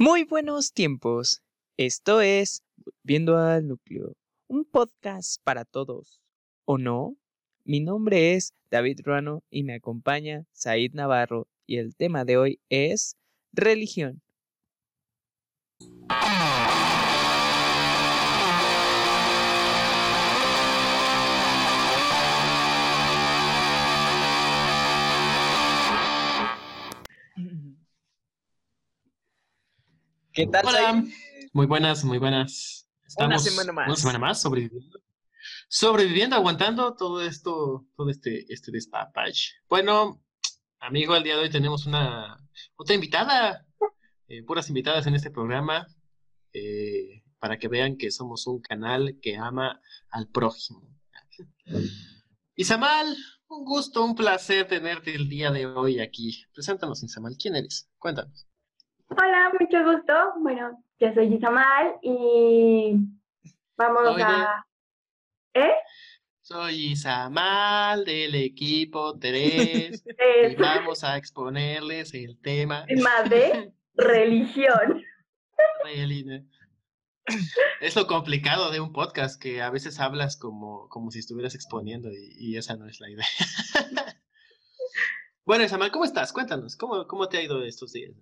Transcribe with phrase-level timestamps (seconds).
[0.00, 1.42] Muy buenos tiempos.
[1.76, 2.62] Esto es
[3.02, 4.14] Viendo al Núcleo,
[4.46, 6.20] un podcast para todos.
[6.64, 7.16] ¿O no?
[7.64, 12.60] Mi nombre es David Ruano y me acompaña Said Navarro y el tema de hoy
[12.68, 13.16] es
[13.52, 14.22] religión.
[30.38, 30.66] ¿Qué tal?
[30.66, 31.04] Hola.
[31.52, 32.88] Muy buenas, muy buenas.
[33.18, 33.88] Una semana más.
[33.88, 35.00] Una semana más sobreviviendo.
[35.68, 39.54] Sobreviviendo, aguantando todo esto, todo este, este despapage.
[39.68, 40.22] Bueno,
[40.78, 42.38] amigo, el día de hoy tenemos una
[42.76, 43.66] otra invitada,
[44.28, 45.88] eh, puras invitadas en este programa,
[46.52, 50.88] eh, para que vean que somos un canal que ama al prójimo.
[52.54, 53.16] Isamal,
[53.48, 56.44] un gusto, un placer tenerte el día de hoy aquí.
[56.54, 57.90] Preséntanos, Isamal, ¿quién eres?
[57.98, 58.47] Cuéntanos.
[59.08, 60.12] Hola, mucho gusto.
[60.40, 62.94] Bueno, yo soy Isamal y
[63.76, 64.22] vamos Oye.
[64.22, 64.66] a...
[65.54, 65.72] ¿Eh?
[66.42, 70.04] Soy Isamal del equipo 3
[70.50, 72.84] y vamos a exponerles el tema.
[72.86, 75.02] tema de religión.
[77.80, 82.10] Es lo complicado de un podcast, que a veces hablas como, como si estuvieras exponiendo
[82.10, 83.26] y, y esa no es la idea.
[85.48, 86.30] Bueno, Isamal, ¿cómo estás?
[86.30, 88.12] Cuéntanos, ¿cómo, cómo te ha ido estos días?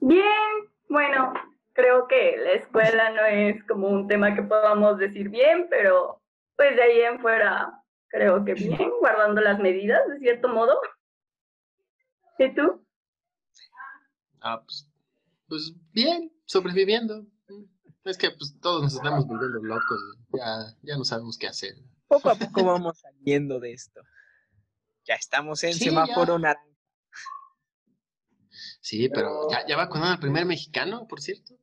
[0.00, 1.32] Bien, bueno,
[1.72, 6.22] creo que la escuela no es como un tema que podamos decir bien, pero
[6.56, 10.74] pues de ahí en fuera creo que bien, guardando las medidas de cierto modo.
[12.38, 12.84] ¿Y tú?
[14.40, 14.90] Ah, pues,
[15.48, 17.26] pues bien, sobreviviendo.
[18.04, 19.98] Es que pues, todos nos estamos volviendo locos,
[20.32, 21.74] ya, ya no sabemos qué hacer.
[22.06, 24.00] Poco a poco vamos saliendo de esto.
[25.04, 26.75] Ya estamos en Sí, semáforo naranja.
[28.86, 31.58] Sí, pero ya, ya vacunado al primer mexicano, por cierto.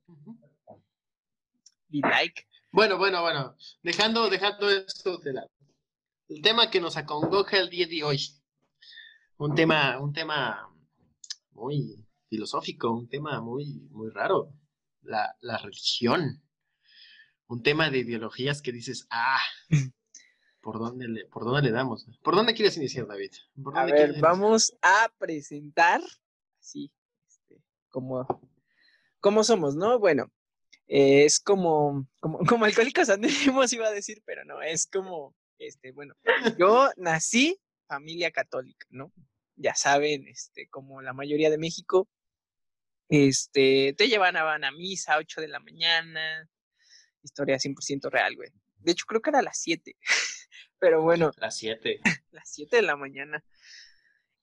[1.89, 2.45] Y like.
[2.69, 3.55] Bueno, bueno, bueno.
[3.81, 5.49] Dejando, dejando esto de lado.
[6.27, 8.19] El tema que nos acongoja el día de hoy.
[9.37, 10.69] Un tema, un tema
[11.53, 14.51] muy filosófico, un tema muy, muy raro.
[15.01, 16.43] La, la religión.
[17.47, 19.39] Un tema de ideologías que dices, ah,
[20.59, 22.05] ¿por dónde le, por dónde le damos?
[22.21, 23.31] ¿Por dónde quieres iniciar, David?
[23.63, 26.01] ¿Por A ver, vamos a presentar
[26.59, 26.91] este,
[27.93, 28.27] como,
[29.19, 29.99] como somos, ¿no?
[29.99, 30.31] Bueno,
[30.87, 35.91] eh, es como, como, como alcohólicos anónimos iba a decir, pero no, es como, este,
[35.91, 36.15] bueno,
[36.57, 39.13] yo nací familia católica, ¿no?
[39.55, 42.09] Ya saben, este, como la mayoría de México,
[43.09, 46.49] este, te llevaban a misa a 8 de la mañana,
[47.21, 48.49] historia 100% real, güey.
[48.77, 49.95] De hecho, creo que era a las 7,
[50.79, 52.01] pero bueno, Las 7.
[52.31, 53.43] las 7 de la mañana.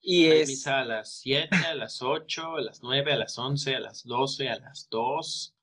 [0.01, 3.37] Y Hay es, misa a las 7, a las 8, a las 9, a las
[3.37, 5.53] 11, a las 12, a las 2,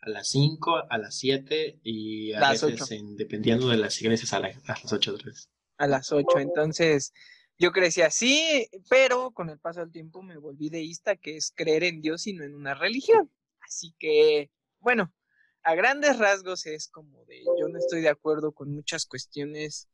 [0.00, 4.32] a las 5, a las 7 y a Las veces, en- dependiendo de las iglesias,
[4.32, 5.48] a, la- a las 8 otra vez.
[5.78, 6.38] a las 8.
[6.38, 7.12] Entonces,
[7.58, 11.84] yo crecí así, pero con el paso del tiempo me volví deísta, que es creer
[11.84, 13.30] en Dios y no en una religión.
[13.60, 14.50] Así que,
[14.80, 15.12] bueno,
[15.62, 19.88] a grandes rasgos es como de, yo no estoy de acuerdo con muchas cuestiones.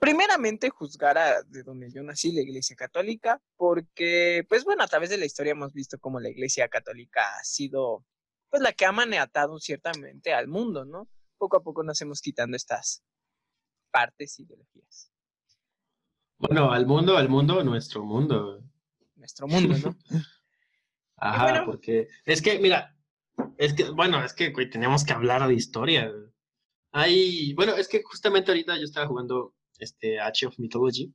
[0.00, 5.10] Primeramente, juzgar a de donde yo nací, la Iglesia Católica, porque, pues bueno, a través
[5.10, 8.06] de la historia hemos visto cómo la Iglesia Católica ha sido,
[8.48, 11.06] pues la que ha maniatado ciertamente al mundo, ¿no?
[11.36, 13.04] Poco a poco nos hemos quitando estas
[13.90, 15.12] partes ideologías.
[16.38, 18.64] Bueno, al mundo, al mundo, nuestro mundo.
[19.16, 19.96] nuestro mundo, ¿no?
[21.16, 21.66] Ajá, bueno.
[21.66, 22.96] porque es que, mira,
[23.58, 26.10] es que, bueno, es que, güey, tenemos que hablar de historia.
[26.92, 31.12] Hay, bueno, es que justamente ahorita yo estaba jugando este Age of Mythology,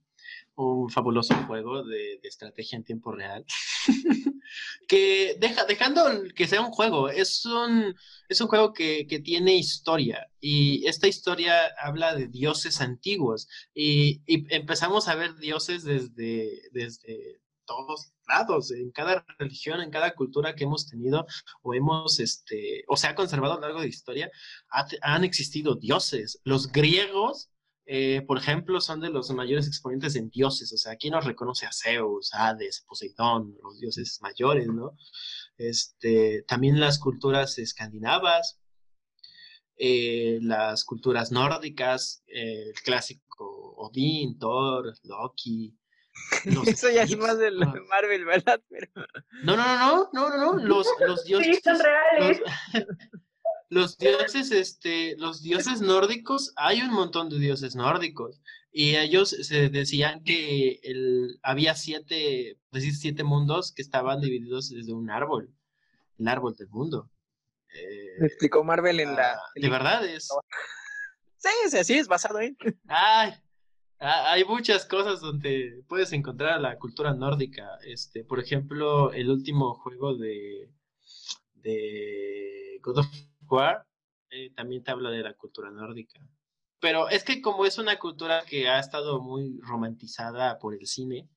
[0.55, 3.45] un fabuloso juego de, de estrategia en tiempo real,
[4.87, 6.03] que deja, dejando
[6.35, 7.95] que sea un juego, es un,
[8.29, 14.21] es un juego que, que tiene historia y esta historia habla de dioses antiguos y,
[14.25, 20.53] y empezamos a ver dioses desde, desde todos lados, en cada religión, en cada cultura
[20.55, 21.25] que hemos tenido
[21.63, 24.31] o hemos, este, o se ha conservado a lo largo de la historia,
[24.69, 26.40] ha- han existido dioses.
[26.43, 27.49] Los griegos,
[27.87, 31.67] eh, por ejemplo, son de los mayores exponentes en dioses, o sea, aquí nos reconoce
[31.67, 34.97] a Zeus, Hades, Poseidón, los dioses mayores, ¿no?
[35.58, 38.59] Este, también las culturas escandinavas,
[39.78, 45.78] eh, las culturas nórdicas, eh, el clásico Odín, Thor, Loki.
[46.46, 48.61] los Eso ya es más de Marvel, ¿verdad?
[48.67, 48.88] Pero
[49.43, 51.47] no, no, no, no, no, no, los, los dioses.
[51.55, 52.41] Sí, son reales.
[52.73, 52.85] Los,
[53.70, 58.41] los dioses, este, los dioses nórdicos, hay un montón de dioses nórdicos.
[58.72, 64.94] Y ellos se decían que el, había siete, decir, siete mundos que estaban divididos desde
[64.94, 65.50] un árbol.
[66.17, 67.09] el árbol del mundo.
[68.20, 69.34] Me explicó Marvel en la.
[69.34, 70.29] Ah, de verdad es.
[71.38, 72.58] Sí, sí, así es, basado en.
[72.88, 73.34] Ay,
[74.00, 77.78] hay muchas cosas donde puedes encontrar la cultura nórdica.
[77.85, 80.70] Este, por ejemplo, el último juego de,
[81.56, 83.08] de God of
[83.49, 83.85] War
[84.29, 86.19] eh, también te habla de la cultura nórdica.
[86.79, 91.29] Pero es que como es una cultura que ha estado muy romantizada por el cine,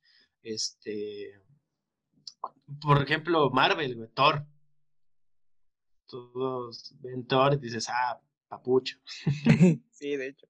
[0.42, 1.40] este,
[2.80, 4.46] por ejemplo, Marvel, Thor.
[6.06, 8.96] Todos ven Thor y dices, ah, papucho.
[9.90, 10.46] sí, de hecho.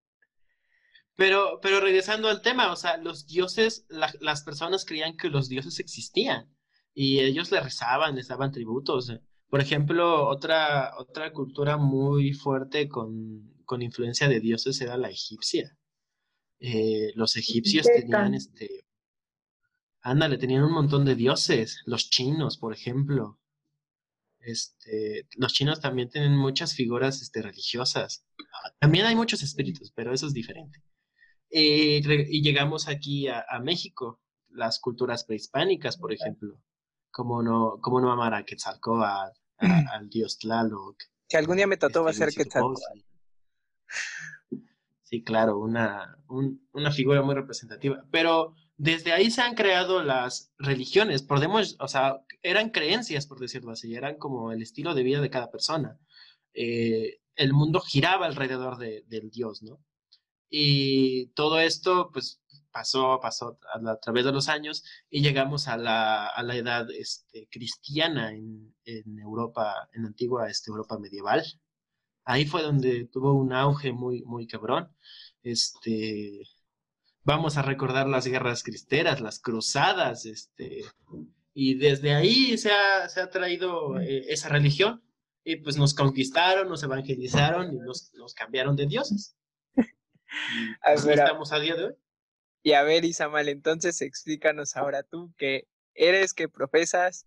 [1.16, 5.80] Pero, pero regresando al tema, o sea, los dioses, las personas creían que los dioses
[5.80, 6.48] existían
[6.94, 9.12] y ellos le rezaban, les daban tributos.
[9.48, 15.76] Por ejemplo, otra, otra cultura muy fuerte con, con influencia de dioses era la egipcia.
[16.60, 18.84] Eh, los egipcios tenían este.
[20.00, 21.82] Ándale, tenían un montón de dioses.
[21.86, 23.38] Los chinos, por ejemplo.
[24.40, 28.24] Este, los chinos también tienen muchas figuras este, religiosas.
[28.78, 30.82] También hay muchos espíritus, pero eso es diferente.
[31.50, 36.60] Eh, y llegamos aquí a, México, las culturas prehispánicas, por ejemplo.
[37.18, 39.36] Como no, como no amar a Quetzalcóatl,
[39.92, 41.02] al dios Tlaloc.
[41.26, 43.00] Si algún día me trató va a ser Quetzalcóatl.
[45.02, 48.04] Sí, claro, una, una figura muy representativa.
[48.12, 51.24] Pero desde ahí se han creado las religiones.
[51.24, 55.30] Podemos, o sea, eran creencias, por decirlo así, eran como el estilo de vida de
[55.30, 55.98] cada persona.
[56.54, 59.80] Eh, el mundo giraba alrededor del Dios, ¿no?
[60.48, 62.40] Y todo esto, pues,
[62.78, 67.48] pasó, pasó a, través de los años y llegamos a la, a la edad este,
[67.50, 71.42] cristiana en, en, Europa, en antigua este, Europa medieval.
[72.24, 74.94] Ahí fue donde tuvo un auge muy, muy cabrón.
[75.42, 76.42] Este,
[77.24, 80.84] vamos a recordar las guerras cristeras, las cruzadas, este,
[81.54, 85.02] y desde ahí se ha, se ha traído eh, esa religión
[85.42, 89.36] y pues nos conquistaron, nos evangelizaron y nos, nos cambiaron de dioses.
[90.82, 91.94] Así estamos a día de hoy.
[92.62, 97.26] Y a ver, Isamal, entonces explícanos ahora tú qué eres, qué profesas.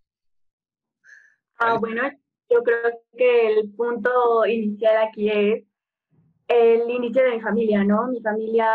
[1.57, 2.03] Ah, bueno,
[2.49, 5.63] yo creo que el punto inicial aquí es
[6.47, 8.07] el inicio de mi familia, ¿no?
[8.07, 8.67] Mi familia,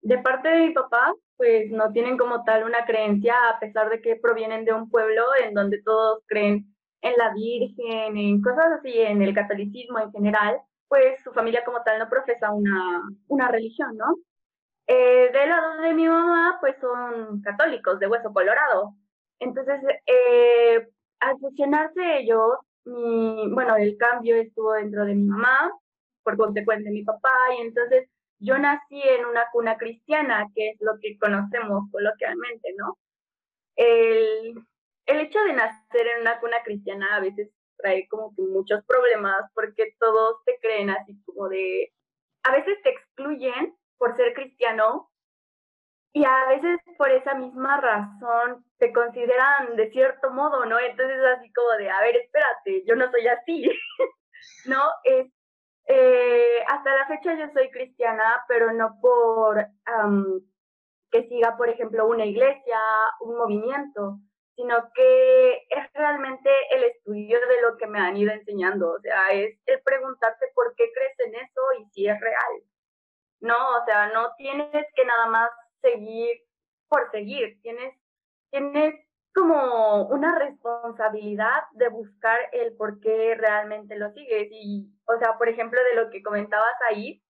[0.00, 4.00] de parte de mi papá, pues no tienen como tal una creencia, a pesar de
[4.00, 8.92] que provienen de un pueblo en donde todos creen en la Virgen, en cosas así,
[8.98, 10.60] en el catolicismo en general
[10.92, 14.14] pues su familia como tal no profesa una, una religión, ¿no?
[14.94, 18.94] Eh, del lado de mi mamá, pues son católicos de hueso colorado.
[19.38, 20.86] Entonces, eh,
[21.20, 25.72] al fusionarse ellos, mi, bueno, el cambio estuvo dentro de mi mamá,
[26.22, 28.06] por consecuencia mi papá, y entonces
[28.38, 32.98] yo nací en una cuna cristiana, que es lo que conocemos coloquialmente, ¿no?
[33.76, 34.62] El,
[35.06, 37.48] el hecho de nacer en una cuna cristiana a veces
[37.78, 41.94] trae como que muchos problemas porque todos te creen así como de,
[42.42, 45.12] a veces te excluyen por ser cristiano
[46.12, 50.76] y a veces por esa misma razón te consideran de cierto modo, ¿no?
[50.80, 53.70] Entonces así como de, a ver, espérate, yo no soy así,
[54.66, 54.82] ¿no?
[55.04, 55.30] Es,
[55.86, 59.68] eh, hasta la fecha yo soy cristiana, pero no por
[61.12, 62.80] que siga, por ejemplo, una iglesia,
[63.20, 64.18] un movimiento,
[64.56, 69.30] sino que es realmente el estudio de lo que me han ido enseñando, o sea,
[69.30, 72.71] es el preguntarte por qué crees en eso y si es real.
[73.42, 76.30] No, o sea, no tienes que nada más seguir
[76.88, 77.92] por seguir, tienes,
[78.50, 78.94] tienes
[79.34, 84.48] como una responsabilidad de buscar el por qué realmente lo sigues.
[84.52, 87.20] Y, o sea, por ejemplo, de lo que comentabas ahí,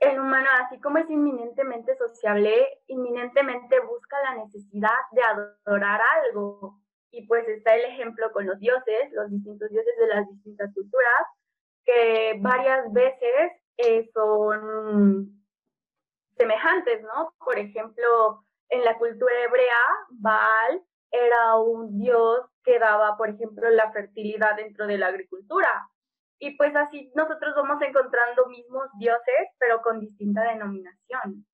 [0.00, 2.52] el humano, así como es inminentemente sociable,
[2.88, 6.80] inminentemente busca la necesidad de adorar algo.
[7.12, 11.26] Y pues está el ejemplo con los dioses, los distintos dioses de las distintas culturas,
[11.84, 13.52] que varias veces
[13.84, 15.44] eh, son
[16.36, 17.34] semejantes, ¿no?
[17.44, 19.76] Por ejemplo, en la cultura hebrea,
[20.10, 25.88] Baal era un dios que daba, por ejemplo, la fertilidad dentro de la agricultura.
[26.38, 31.46] Y pues así nosotros vamos encontrando mismos dioses, pero con distinta denominación.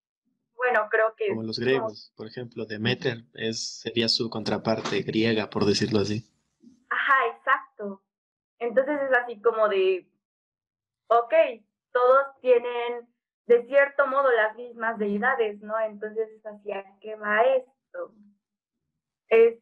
[0.55, 1.29] Bueno, creo que...
[1.29, 6.25] Como los griegos, por ejemplo, Demeter es, sería su contraparte griega, por decirlo así.
[6.91, 8.03] Ajá, exacto.
[8.59, 10.11] Entonces es así como de,
[11.09, 11.35] ok,
[11.99, 13.09] todos tienen
[13.47, 15.75] de cierto modo las mismas deidades, ¿no?
[15.81, 18.15] Entonces es así, ¿a qué va esto?
[19.29, 19.59] Es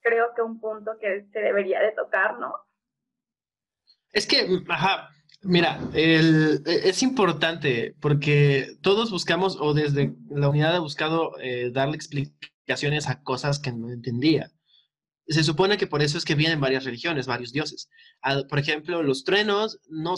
[0.00, 2.54] creo que un punto que se debería de tocar, ¿no?
[4.12, 5.10] Es que, ajá,
[5.42, 11.96] mira, e, es importante porque todos buscamos, o desde la unidad ha buscado eh, darle
[11.96, 14.50] explicaciones a cosas que no entendía.
[15.28, 17.88] Se supone que por eso es que vienen varias religiones, varios dioses.
[18.48, 20.14] por ejemplo, los truenos, no,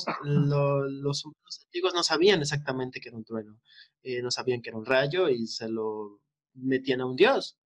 [0.87, 1.25] los
[1.65, 3.61] antiguos no sabían exactamente que era un trueno,
[4.03, 6.21] eh, no sabían que era un rayo y se lo
[6.55, 7.59] metían a un dios.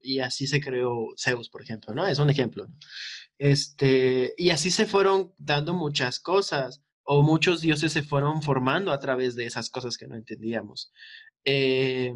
[0.00, 2.06] Y así se creó Zeus, por ejemplo, ¿no?
[2.06, 2.68] Es un ejemplo.
[3.38, 8.98] Este, y así se fueron dando muchas cosas, o muchos dioses se fueron formando a
[8.98, 10.92] través de esas cosas que no entendíamos.
[11.44, 12.12] Eh,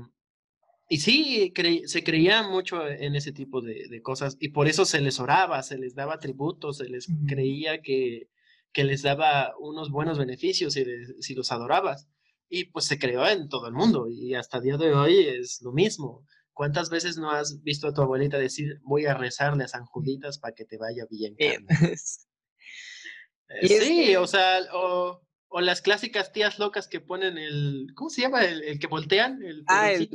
[0.92, 1.54] y sí,
[1.86, 5.78] se creía mucho en ese tipo de, cosas y por eso se les oraba, se
[5.78, 8.28] les daba tributos, se les creía que,
[8.74, 10.84] que, les daba unos buenos beneficios si,
[11.20, 12.08] si, los adorabas.
[12.50, 15.62] Y pues se creó en todo el mundo y hasta el día de hoy es
[15.62, 16.26] lo mismo.
[16.52, 20.38] ¿Cuántas veces no has visto a tu abuelita decir, voy a rezarle a San Juditas
[20.38, 21.34] para que te vaya bien?
[21.38, 21.56] Eh,
[23.62, 28.44] sí, o sea, o, o, las clásicas tías locas que ponen el, ¿cómo se llama?
[28.44, 29.42] El, que voltean.
[29.42, 30.10] El ah, el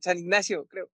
[0.00, 0.90] San Ignacio, creo.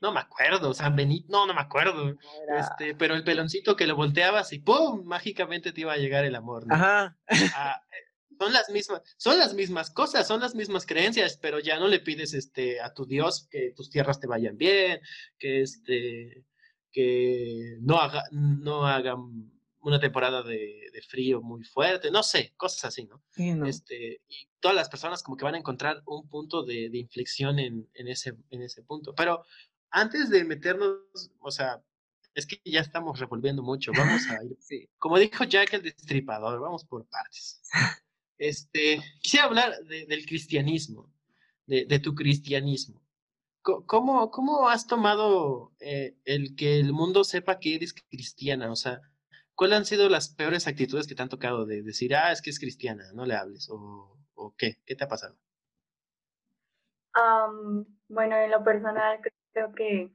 [0.00, 2.16] No me acuerdo, San Benito, no, no me acuerdo.
[2.58, 5.04] Este, pero el peloncito que lo volteabas y ¡pum!
[5.04, 6.64] mágicamente te iba a llegar el amor.
[6.68, 7.16] Ajá.
[7.54, 8.06] Ah, eh,
[8.38, 12.00] son las mismas, son las mismas cosas, son las mismas creencias, pero ya no le
[12.00, 15.00] pides este a tu Dios que tus tierras te vayan bien,
[15.38, 16.44] que este
[16.92, 19.52] que no haga, no hagan
[19.86, 23.22] una temporada de, frío muy fuerte, no sé, cosas así, ¿no?
[23.66, 27.88] Este, y todas las personas como que van a encontrar un punto de, inflexión en,
[27.94, 29.14] ese, en ese punto.
[29.14, 29.44] Pero
[29.90, 30.98] antes de meternos,
[31.38, 31.80] o sea,
[32.34, 34.58] es que ya estamos revolviendo mucho, vamos a ir,
[34.98, 37.62] como dijo Jack el Destripador, vamos por partes.
[38.38, 41.12] Este, quisiera hablar del cristianismo,
[41.66, 43.02] de, tu cristianismo.
[43.62, 48.70] ¿Cómo, ¿Cómo has tomado eh, el que el mundo sepa que eres cristiana?
[48.70, 49.00] O sea,
[49.56, 52.50] ¿cuáles han sido las peores actitudes que te han tocado de decir, ah, es que
[52.50, 53.68] es cristiana, no le hables?
[53.70, 54.76] ¿O, o qué?
[54.86, 55.36] ¿Qué te ha pasado?
[58.08, 59.18] bueno, en lo personal
[59.52, 60.12] creo que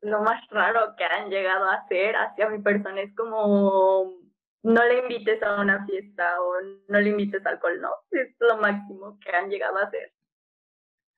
[0.00, 4.16] lo más raro que han llegado a hacer hacia mi persona es como
[4.62, 6.54] no le invites a una fiesta o
[6.88, 7.90] no le invites alcohol, ¿no?
[8.10, 10.12] Es lo máximo que han llegado a hacer.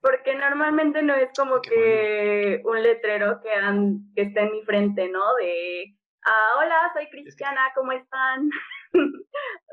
[0.01, 5.09] Porque normalmente no es como que un letrero que, han, que esté en mi frente,
[5.09, 5.35] ¿no?
[5.37, 8.51] De ah, hola, soy cristiana, ¿cómo están?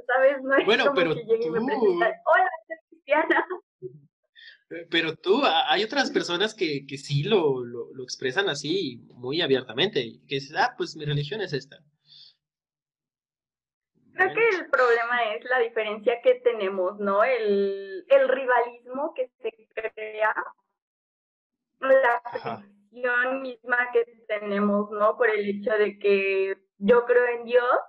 [0.08, 0.42] ¿Sabes?
[0.42, 3.46] No es bueno, como pero que llegue y me presentan, hola, soy cristiana.
[4.90, 10.22] Pero tú, hay otras personas que, que sí lo, lo, lo, expresan así muy abiertamente,
[10.28, 11.78] que dicen, ah, pues mi religión es esta.
[14.14, 17.24] Creo que el problema es la diferencia que tenemos, ¿no?
[17.24, 20.34] El, el rivalismo que se crea,
[21.80, 25.18] la misma que tenemos, ¿no?
[25.18, 27.80] Por el hecho de que yo creo en Dios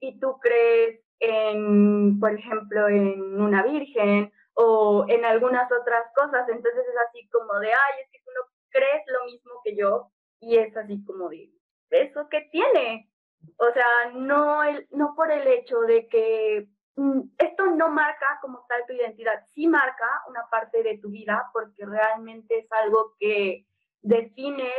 [0.00, 6.48] y tú crees en, por ejemplo, en una virgen o en algunas otras cosas.
[6.48, 10.10] Entonces es así como de, ay, es que tú no crees lo mismo que yo
[10.40, 11.50] y es así como de,
[11.90, 13.10] ¿eso qué tiene?
[13.58, 18.64] O sea, no, el, no por el hecho de que mm, esto no marca como
[18.68, 23.66] tal tu identidad, sí marca una parte de tu vida porque realmente es algo que
[24.04, 24.70] define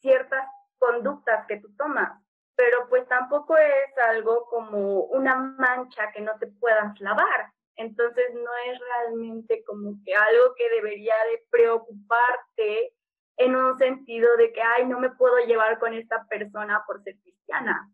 [0.00, 0.46] ciertas
[0.78, 2.22] conductas que tú tomas,
[2.56, 7.52] pero pues tampoco es algo como una mancha que no te puedas lavar.
[7.76, 12.94] Entonces no es realmente como que algo que debería de preocuparte
[13.36, 17.16] en un sentido de que, ay, no me puedo llevar con esta persona por ser
[17.22, 17.90] cristiana.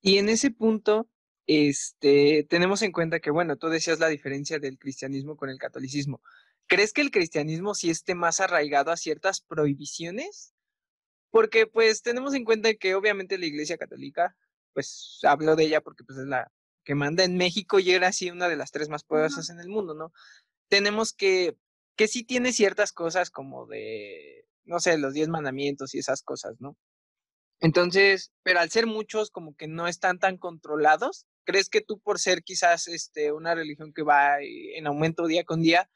[0.00, 1.08] Y en ese punto,
[1.46, 6.20] este, tenemos en cuenta que, bueno, tú decías la diferencia del cristianismo con el catolicismo.
[6.66, 10.54] ¿Crees que el cristianismo sí esté más arraigado a ciertas prohibiciones?
[11.30, 14.36] Porque pues tenemos en cuenta que obviamente la Iglesia Católica,
[14.72, 16.50] pues hablo de ella porque pues es la
[16.84, 19.68] que manda en México y era así una de las tres más poderosas en el
[19.68, 20.12] mundo, ¿no?
[20.68, 21.56] Tenemos que,
[21.96, 26.54] que sí tiene ciertas cosas como de, no sé, los diez mandamientos y esas cosas,
[26.60, 26.76] ¿no?
[27.60, 32.18] Entonces, pero al ser muchos como que no están tan controlados, ¿crees que tú por
[32.18, 35.88] ser quizás este, una religión que va en aumento día con día,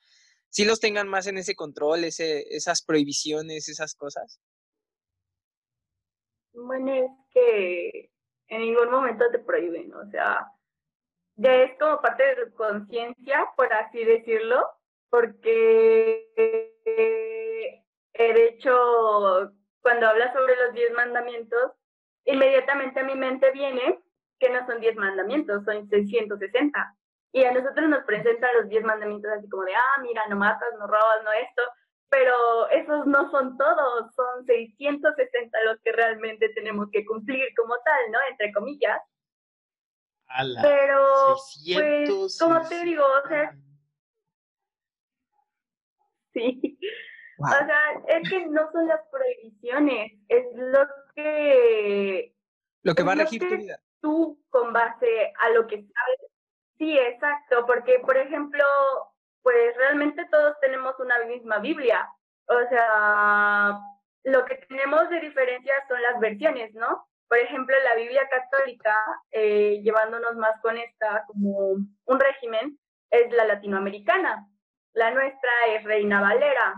[0.51, 4.41] sí los tengan más en ese control, ese, esas prohibiciones, esas cosas?
[6.53, 8.11] Bueno, es que
[8.49, 10.47] en ningún momento te prohíben, o sea,
[11.37, 14.67] ya es como parte de tu conciencia, por así decirlo,
[15.09, 16.29] porque
[18.19, 21.73] de hecho, cuando hablas sobre los diez mandamientos,
[22.25, 24.01] inmediatamente a mi mente viene
[24.39, 26.98] que no son diez mandamientos, son 660.
[27.33, 30.69] Y a nosotros nos presentan los diez mandamientos así como de, ah, mira, no matas,
[30.79, 31.63] no robas, no esto,
[32.09, 38.11] pero esos no son todos, son 660 los que realmente tenemos que cumplir como tal,
[38.13, 38.19] ¿no?
[38.31, 39.01] Entre comillas.
[40.63, 41.37] pero,
[41.75, 43.55] pues, como te digo, o sea,
[46.33, 46.79] sí,
[47.39, 52.35] O sea, es que no son las prohibiciones, es lo que...
[52.83, 53.81] Lo que va a regir tu vida.
[54.01, 56.33] Tú, con base a lo que sabes.
[56.79, 58.65] Sí, exacto, porque, por ejemplo,
[59.43, 62.09] pues realmente todos tenemos una misma Biblia.
[62.47, 63.79] O sea,
[64.25, 67.07] lo que tenemos de diferencia son las versiones, ¿no?
[67.29, 68.97] Por ejemplo, la Biblia católica,
[69.33, 72.79] eh, llevándonos más con esta como un régimen,
[73.11, 74.47] es la latinoamericana.
[74.95, 76.75] La nuestra es Reina Valera.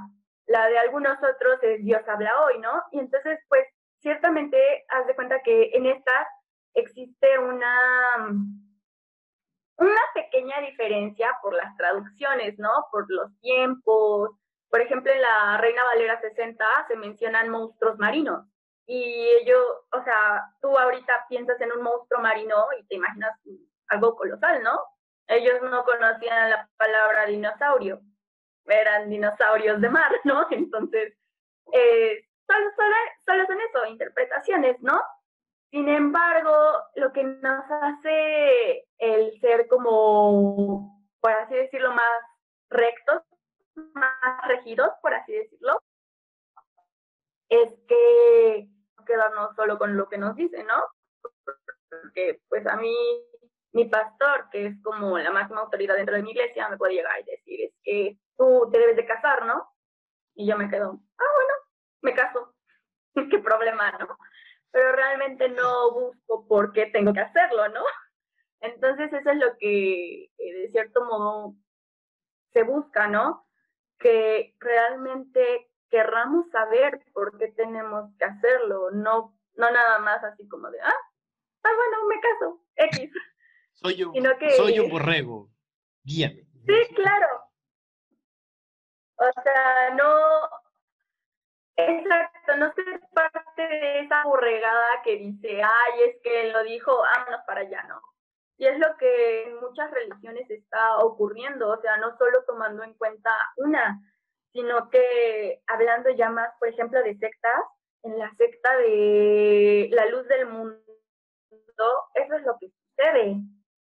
[0.47, 2.83] La de algunos otros es Dios habla hoy, ¿no?
[2.90, 3.66] Y entonces, pues,
[4.00, 6.28] ciertamente, haz de cuenta que en esta
[6.75, 8.35] existe una,
[9.81, 12.71] una pequeña diferencia por las traducciones, ¿no?
[12.93, 14.31] Por los tiempos.
[14.69, 18.47] Por ejemplo, en la Reina Valera 60 se mencionan monstruos marinos
[18.87, 23.39] y ellos, o sea, tú ahorita piensas en un monstruo marino y te imaginas
[23.89, 24.81] algo colosal, ¿no?
[25.29, 28.01] Ellos no conocían la palabra dinosaurio,
[28.67, 30.47] eran dinosaurios de mar, ¿no?
[30.51, 31.15] Entonces,
[31.73, 32.71] eh, solo,
[33.25, 35.01] solo, son eso, interpretaciones, ¿no?
[35.71, 36.53] Sin embargo,
[36.97, 42.23] lo que nos hace el ser como, por así decirlo, más
[42.71, 43.23] rectos,
[43.95, 45.81] más regidos, por así decirlo,
[47.49, 48.69] es que
[49.07, 50.85] quedarnos solo con lo que nos dice, ¿no?
[51.89, 52.95] Porque pues a mí,
[53.73, 57.21] mi pastor, que es como la máxima autoridad dentro de mi iglesia, me puede llegar
[57.21, 59.69] y decir, es que tú te debes de casar, ¿no?
[60.35, 61.55] Y yo me quedo, ah, bueno,
[62.03, 62.55] me caso.
[63.31, 64.17] ¿Qué problema, no?
[64.73, 67.83] Pero realmente no busco por qué tengo que hacerlo, ¿no?
[68.61, 71.55] Entonces eso es lo que eh, de cierto modo
[72.53, 73.47] se busca, ¿no?
[73.99, 80.71] Que realmente querramos saber por qué tenemos que hacerlo, no, no nada más así como
[80.71, 80.95] de, ah,
[81.65, 83.11] ah bueno, me caso, X.
[83.73, 84.15] Soy un,
[84.57, 85.49] soy un borrego,
[86.05, 86.47] guíame.
[86.67, 87.27] Sí, claro.
[89.17, 90.07] O sea, no,
[94.25, 98.00] borregada que dice, ay, es que él lo dijo, vámonos para allá, ¿no?
[98.59, 102.94] Y es lo que en muchas religiones está ocurriendo, o sea, no solo tomando en
[102.94, 104.01] cuenta una,
[104.53, 107.64] sino que hablando ya más, por ejemplo, de sectas,
[108.03, 110.79] en la secta de la luz del mundo,
[112.14, 113.37] eso es lo que sucede.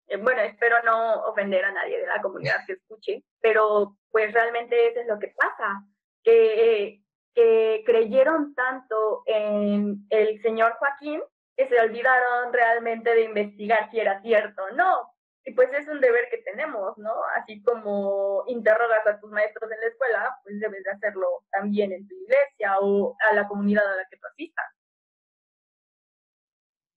[0.09, 4.89] Eh, bueno, espero no ofender a nadie de la comunidad que escuche, pero pues realmente
[4.89, 5.85] eso es lo que pasa,
[6.23, 7.02] que,
[7.35, 11.21] que creyeron tanto en el señor Joaquín
[11.57, 15.13] que se olvidaron realmente de investigar si era cierto o no.
[15.45, 17.11] Y pues es un deber que tenemos, ¿no?
[17.37, 22.07] Así como interrogas a tus maestros en la escuela, pues debes de hacerlo también en
[22.07, 24.67] tu iglesia o a la comunidad a la que tú asistas.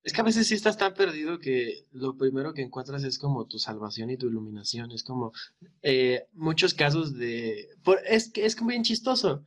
[0.04, 3.48] Es que a veces sí estás tan perdido que lo primero que encuentras es como
[3.48, 4.92] tu salvación y tu iluminación.
[4.92, 5.32] Es como
[5.82, 7.70] eh, muchos casos de...
[8.08, 9.44] es que es bien chistoso.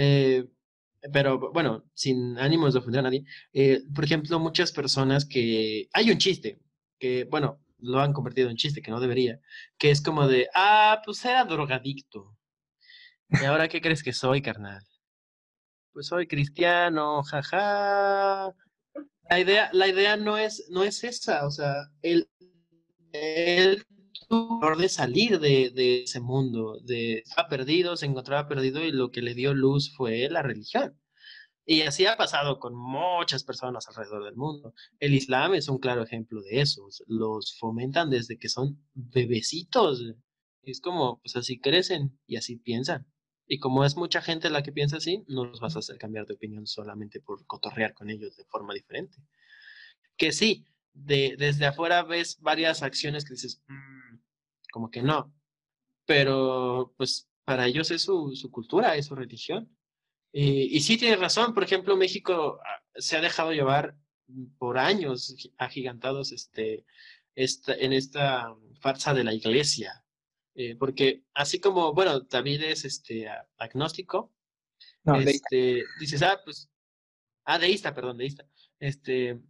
[0.00, 0.46] Eh,
[1.12, 3.24] pero bueno, sin ánimos de ofender a nadie.
[3.52, 5.88] Eh, por ejemplo, muchas personas que...
[5.92, 6.60] Hay un chiste
[7.00, 9.40] que, bueno, lo han convertido en chiste, que no debería,
[9.76, 12.36] que es como de, ah, pues era drogadicto.
[13.28, 14.82] ¿Y ahora qué crees que soy, carnal?
[15.92, 18.54] Pues soy cristiano, jaja.
[19.30, 22.30] La idea, la idea no es, no es esa, o sea, él,
[23.12, 23.84] él
[24.28, 29.34] de salir de, ese mundo, de estaba perdido, se encontraba perdido y lo que le
[29.34, 30.98] dio luz fue la religión.
[31.64, 34.72] Y así ha pasado con muchas personas alrededor del mundo.
[35.00, 36.88] El Islam es un claro ejemplo de eso.
[37.06, 40.02] Los fomentan desde que son bebecitos.
[40.62, 43.06] Es como, pues así crecen y así piensan.
[43.46, 46.26] Y como es mucha gente la que piensa así, no los vas a hacer cambiar
[46.26, 49.18] de opinión solamente por cotorrear con ellos de forma diferente.
[50.16, 53.62] Que sí, de, desde afuera ves varias acciones que dices,
[54.72, 55.32] como que no.
[56.06, 59.74] Pero pues para ellos es su, su cultura, es su religión.
[60.32, 63.96] Y, sí tienes razón, por ejemplo, México ah, se ha dejado llevar
[64.58, 66.84] por años agigantados este,
[67.34, 70.04] esta, en esta farsa de la iglesia.
[70.54, 74.34] Eh, porque así como, bueno, David es este, agnóstico,
[75.04, 76.68] este, dices, ah, pues,
[77.44, 78.46] ah, deísta, perdón, deísta.
[78.78, 79.40] Este,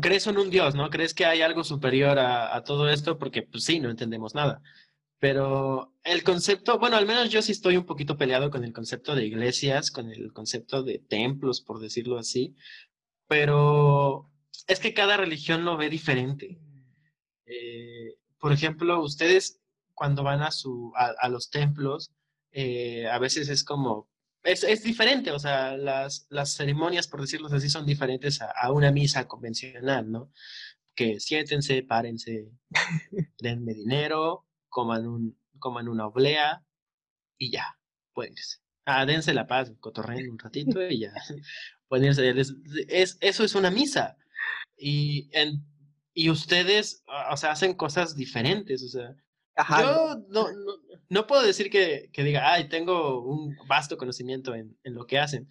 [0.00, 0.90] crees en un Dios, ¿no?
[0.90, 4.62] Crees que hay algo superior a, a todo esto porque, pues sí, no entendemos nada.
[5.18, 9.14] Pero el concepto, bueno, al menos yo sí estoy un poquito peleado con el concepto
[9.14, 12.56] de iglesias, con el concepto de templos, por decirlo así,
[13.28, 14.30] pero
[14.66, 16.58] es que cada religión lo ve diferente.
[17.44, 19.60] Eh, por ejemplo, ustedes
[19.94, 22.12] cuando van a, su, a, los templos,
[22.52, 24.08] eh, a veces es como,
[24.42, 28.72] es, es, diferente, o sea, las, las ceremonias, por decirlo así, son diferentes a, a
[28.72, 30.32] una misa convencional, ¿no?
[30.94, 32.50] Que siéntense, párense,
[33.40, 36.64] denme dinero, coman, un, coman una oblea
[37.38, 37.78] y ya,
[38.12, 38.58] pueden irse.
[38.84, 41.12] Ah, dense la paz, cotorreen un ratito y ya.
[41.88, 42.32] Ponerse,
[42.88, 44.16] es, eso es una misa.
[44.76, 45.64] Y, en,
[46.14, 49.16] y ustedes, o sea, hacen cosas diferentes, o sea.
[49.80, 50.72] yo no, no,
[51.26, 55.48] puedo decir que, que, diga, ay, tengo un vasto conocimiento en, en lo que hacen,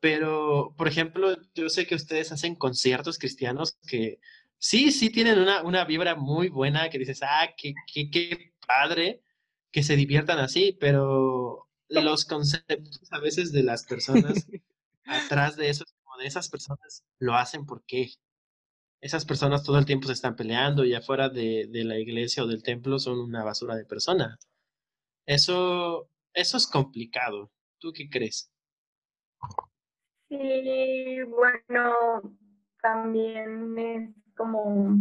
[0.00, 4.18] pero, por ejemplo, yo sé que ustedes hacen conciertos cristianos que
[4.58, 9.22] sí, sí tienen una, una vibra muy buena, que dices, ah, qué, qué, qué padre
[9.70, 14.46] que se diviertan así, pero los conceptos a veces de las personas
[15.04, 18.10] atrás de eso, como de esas personas, lo hacen porque
[19.02, 22.46] esas personas todo el tiempo se están peleando y afuera de, de la iglesia o
[22.46, 24.38] del templo son una basura de persona.
[25.30, 27.52] Eso, eso es complicado.
[27.78, 28.52] ¿Tú qué crees?
[30.28, 32.20] Sí, bueno,
[32.82, 34.96] también es como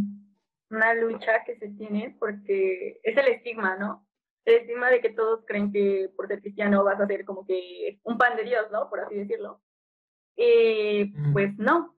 [0.69, 4.07] una lucha que se tiene porque es el estigma, ¿no?
[4.45, 7.99] El estigma de que todos creen que por ser cristiano vas a ser como que
[8.03, 8.87] un pan de Dios, ¿no?
[8.87, 9.63] Por así decirlo.
[10.35, 11.97] Y pues no.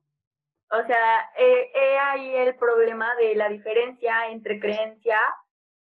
[0.70, 5.20] O sea, he, ahí el problema de la diferencia entre creencia,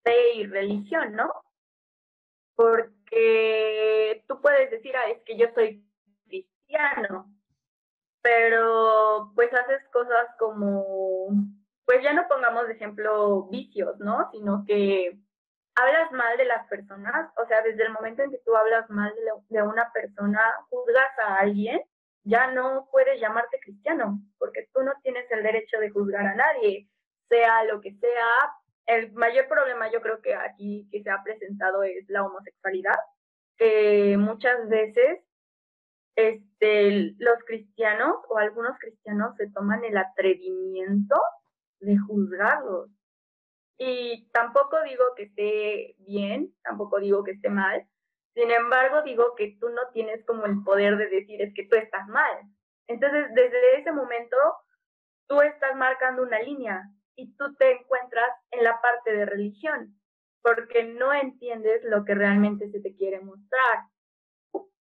[0.03, 1.31] fe y religión, ¿no?
[2.61, 5.83] Porque tú puedes decir, ah, es que yo soy
[6.27, 7.25] cristiano,
[8.21, 11.29] pero pues haces cosas como,
[11.85, 14.29] pues ya no pongamos de ejemplo vicios, ¿no?
[14.31, 15.17] Sino que
[15.73, 19.11] hablas mal de las personas, o sea, desde el momento en que tú hablas mal
[19.49, 21.81] de, una persona, juzgas a alguien,
[22.23, 26.87] ya no puedes llamarte cristiano, porque tú no tienes el derecho de juzgar a nadie,
[27.27, 28.53] sea lo que sea.
[28.85, 32.97] El mayor problema yo creo que aquí que se ha presentado es la homosexualidad,
[33.57, 35.19] que muchas veces
[36.15, 41.15] este, los cristianos o algunos cristianos se toman el atrevimiento
[41.79, 42.89] de juzgarlos.
[43.77, 47.87] Y tampoco digo que esté bien, tampoco digo que esté mal.
[48.33, 51.75] Sin embargo, digo que tú no tienes como el poder de decir es que tú
[51.75, 52.43] estás mal.
[52.87, 54.37] Entonces, desde ese momento,
[55.27, 56.83] tú estás marcando una línea
[57.21, 59.95] y tú te encuentras en la parte de religión,
[60.41, 63.85] porque no entiendes lo que realmente se te quiere mostrar.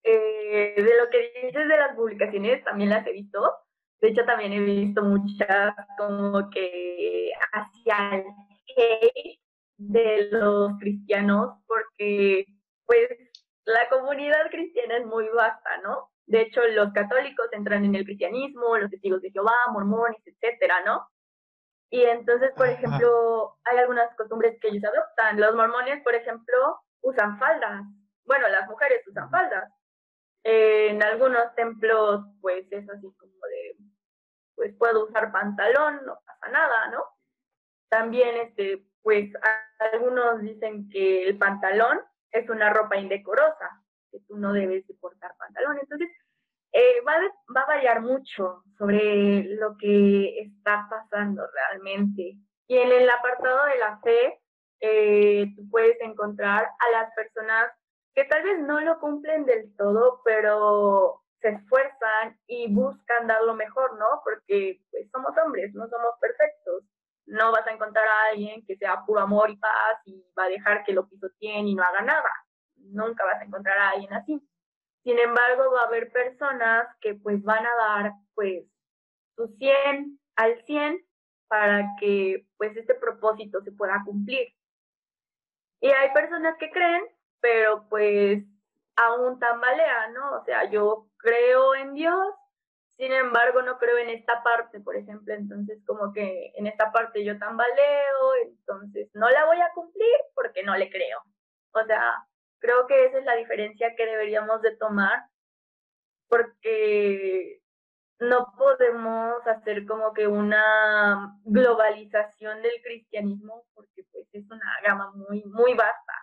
[0.05, 3.39] Eh, de lo que dices de las publicaciones, también las he visto.
[4.01, 8.25] De hecho, también he visto muchas como que hacia el
[8.75, 9.39] hate
[9.77, 12.45] de los cristianos, porque
[12.85, 13.09] pues
[13.65, 16.09] la comunidad cristiana es muy vasta, ¿no?
[16.25, 21.07] De hecho, los católicos entran en el cristianismo, los testigos de Jehová, mormones, etcétera, ¿no?
[21.93, 25.39] Y entonces, por ejemplo, hay algunas costumbres que ellos adoptan.
[25.39, 27.83] Los mormones, por ejemplo, usan faldas.
[28.25, 29.71] Bueno, las mujeres usan faldas
[30.41, 33.77] en algunos templos, pues es así como de,
[34.55, 37.05] pues puedo usar pantalón, no pasa nada, ¿no?
[37.89, 39.31] También, este, pues
[39.77, 42.01] algunos dicen que el pantalón
[42.31, 43.69] es una ropa indecorosa,
[44.11, 45.77] que tú no debes de portar pantalón.
[45.77, 46.09] Entonces,
[46.73, 47.13] eh, va,
[47.55, 52.35] va a variar mucho sobre lo que está pasando realmente.
[52.67, 54.41] Y en el apartado de la fe,
[54.79, 57.71] eh, tú puedes encontrar a las personas
[58.15, 63.53] que tal vez no lo cumplen del todo, pero se esfuerzan y buscan dar lo
[63.53, 64.21] mejor, ¿no?
[64.23, 66.83] Porque pues somos hombres, no somos perfectos.
[67.25, 70.49] No vas a encontrar a alguien que sea puro amor y paz y va a
[70.49, 72.29] dejar que lo pisoteen y no haga nada.
[72.75, 74.41] Nunca vas a encontrar a alguien así.
[75.03, 78.65] Sin embargo, va a haber personas que pues van a dar pues
[79.35, 81.05] su 100 al 100
[81.47, 84.47] para que pues este propósito se pueda cumplir.
[85.81, 87.03] Y hay personas que creen
[87.43, 88.41] pero pues
[88.95, 90.37] aún tambalea, ¿no?
[90.39, 92.33] O sea, yo creo en Dios,
[92.95, 97.25] sin embargo no creo en esta parte, por ejemplo, entonces como que en esta parte
[97.25, 101.19] yo tambaleo, entonces no la voy a cumplir porque no le creo.
[101.73, 102.25] O sea,
[102.63, 105.25] creo que esa es la diferencia que deberíamos de tomar,
[106.29, 107.61] porque
[108.19, 115.43] no podemos hacer como que una globalización del cristianismo, porque pues es una gama muy,
[115.43, 116.13] muy vasta.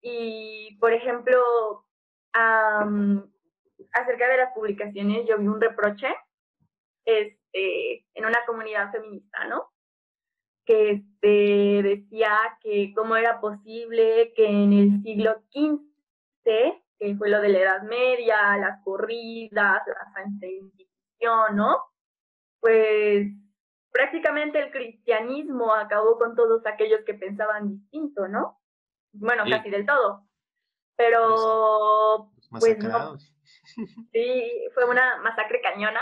[0.00, 1.84] Y, por ejemplo,
[2.32, 6.06] acerca de las publicaciones, yo vi un reproche
[7.04, 9.72] este, en una comunidad feminista, ¿no?
[10.68, 15.80] Que este, decía que cómo era posible que en el siglo XV,
[16.98, 21.78] que fue lo de la Edad Media, las corridas, la Santa Inquisición, ¿no?
[22.60, 23.28] Pues
[23.90, 28.58] prácticamente el cristianismo acabó con todos aquellos que pensaban distinto, ¿no?
[29.12, 30.24] bueno, casi del todo.
[30.96, 33.16] Pero, pues no.
[34.12, 36.00] Sí, fue una masacre cañona,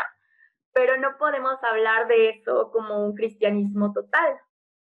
[0.73, 4.41] pero no podemos hablar de eso como un cristianismo total,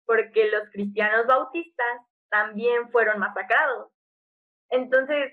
[0.06, 3.92] porque los cristianos bautistas también fueron masacrados.
[4.70, 5.32] Entonces,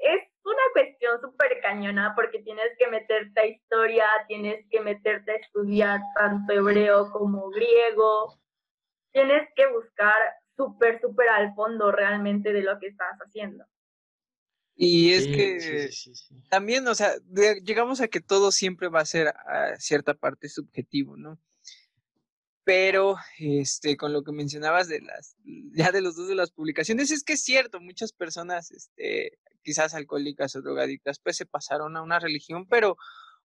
[0.00, 5.36] es una cuestión súper cañona porque tienes que meterte a historia, tienes que meterte a
[5.36, 8.38] estudiar tanto hebreo como griego,
[9.12, 10.16] tienes que buscar
[10.56, 13.64] súper, súper al fondo realmente de lo que estás haciendo.
[14.76, 15.88] Y es que
[16.50, 17.12] también, o sea,
[17.62, 21.38] llegamos a que todo siempre va a ser a cierta parte subjetivo, ¿no?
[22.64, 25.36] Pero, este, con lo que mencionabas de las,
[25.74, 29.94] ya de los dos de las publicaciones, es que es cierto, muchas personas, este, quizás
[29.94, 32.96] alcohólicas o drogadictas, pues se pasaron a una religión, pero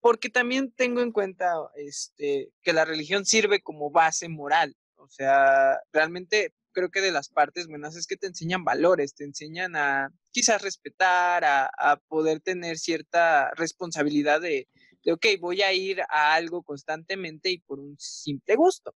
[0.02, 5.80] porque también tengo en cuenta, este, que la religión sirve como base moral, o sea,
[5.94, 10.12] realmente creo que de las partes buenas es que te enseñan valores, te enseñan a
[10.32, 14.68] quizás respetar, a, poder tener cierta responsabilidad de,
[15.04, 18.96] de, ok, voy a ir a algo constantemente y por un simple gusto.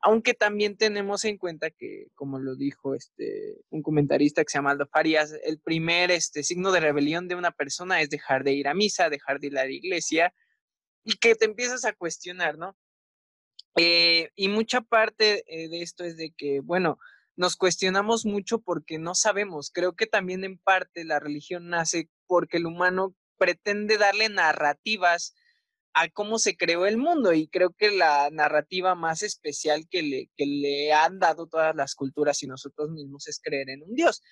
[0.00, 4.72] Aunque también tenemos en cuenta que, como lo dijo este, un comentarista que se llama
[4.72, 8.66] Aldo Farias, el primer este, signo de rebelión de una persona es dejar de ir
[8.66, 10.34] a misa, dejar de ir a la iglesia
[11.04, 12.76] y que te empiezas a cuestionar, ¿no?
[13.76, 16.98] Eh, y mucha parte eh, de esto es de que, bueno,
[17.36, 19.70] nos cuestionamos mucho porque no sabemos.
[19.72, 25.34] Creo que también en parte la religión nace porque el humano pretende darle narrativas
[25.94, 30.30] a cómo se creó el mundo y creo que la narrativa más especial que le,
[30.36, 34.22] que le han dado todas las culturas y nosotros mismos es creer en un Dios.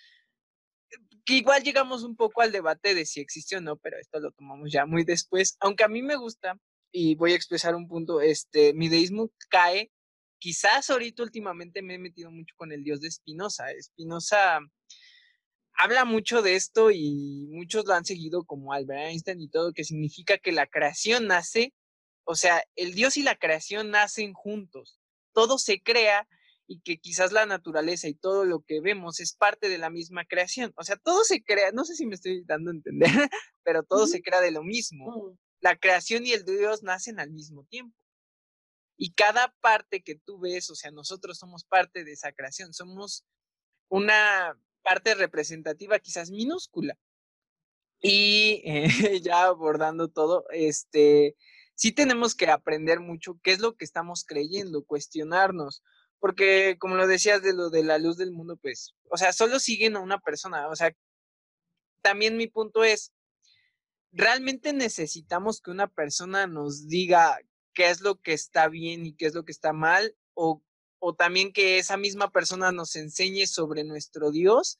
[1.24, 4.32] Que igual llegamos un poco al debate de si existe o no, pero esto lo
[4.32, 6.58] tomamos ya muy después, aunque a mí me gusta
[6.92, 9.92] y voy a expresar un punto, este, mi deísmo cae,
[10.38, 13.66] quizás ahorita últimamente me he metido mucho con el dios de Spinoza.
[13.80, 14.60] Spinoza
[15.74, 19.84] habla mucho de esto y muchos lo han seguido como Albert Einstein y todo, que
[19.84, 21.74] significa que la creación nace,
[22.24, 24.98] o sea, el dios y la creación nacen juntos,
[25.32, 26.28] todo se crea
[26.66, 30.24] y que quizás la naturaleza y todo lo que vemos es parte de la misma
[30.24, 30.72] creación.
[30.76, 33.08] O sea, todo se crea, no sé si me estoy dando a entender,
[33.64, 35.32] pero todo se crea de lo mismo.
[35.32, 37.96] Mm la creación y el Dios nacen al mismo tiempo.
[38.96, 43.24] Y cada parte que tú ves, o sea, nosotros somos parte de esa creación, somos
[43.88, 46.96] una parte representativa quizás minúscula.
[48.00, 48.86] Y eh,
[49.22, 51.36] ya abordando todo, este,
[51.74, 55.82] sí tenemos que aprender mucho qué es lo que estamos creyendo, cuestionarnos,
[56.18, 59.58] porque como lo decías de lo de la luz del mundo, pues, o sea, solo
[59.58, 60.92] siguen a una persona, o sea,
[62.02, 63.12] también mi punto es,
[64.12, 67.38] realmente necesitamos que una persona nos diga
[67.74, 70.62] qué es lo que está bien y qué es lo que está mal, o,
[71.00, 74.78] o también que esa misma persona nos enseñe sobre nuestro Dios,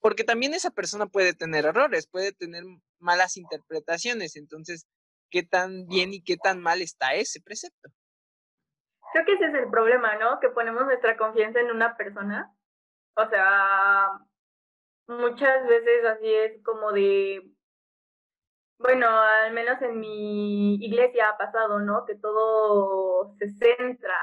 [0.00, 2.64] porque también esa persona puede tener errores, puede tener
[2.98, 4.86] malas interpretaciones, entonces,
[5.30, 7.90] ¿qué tan bien y qué tan mal está ese precepto?
[9.12, 10.38] Creo que ese es el problema, ¿no?
[10.40, 12.54] Que ponemos nuestra confianza en una persona.
[13.14, 14.08] O sea,
[15.08, 17.42] muchas veces así es como de,
[18.78, 22.04] bueno, al menos en mi iglesia ha pasado, ¿no?
[22.06, 24.16] Que todo se centra.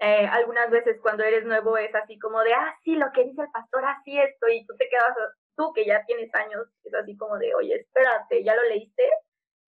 [0.00, 3.42] Eh, algunas veces cuando eres nuevo es así como de, ah, sí, lo que dice
[3.42, 5.16] el pastor, así esto, y tú te quedas,
[5.56, 9.02] tú que ya tienes años, es así como de, oye, espérate, ¿ya lo leíste?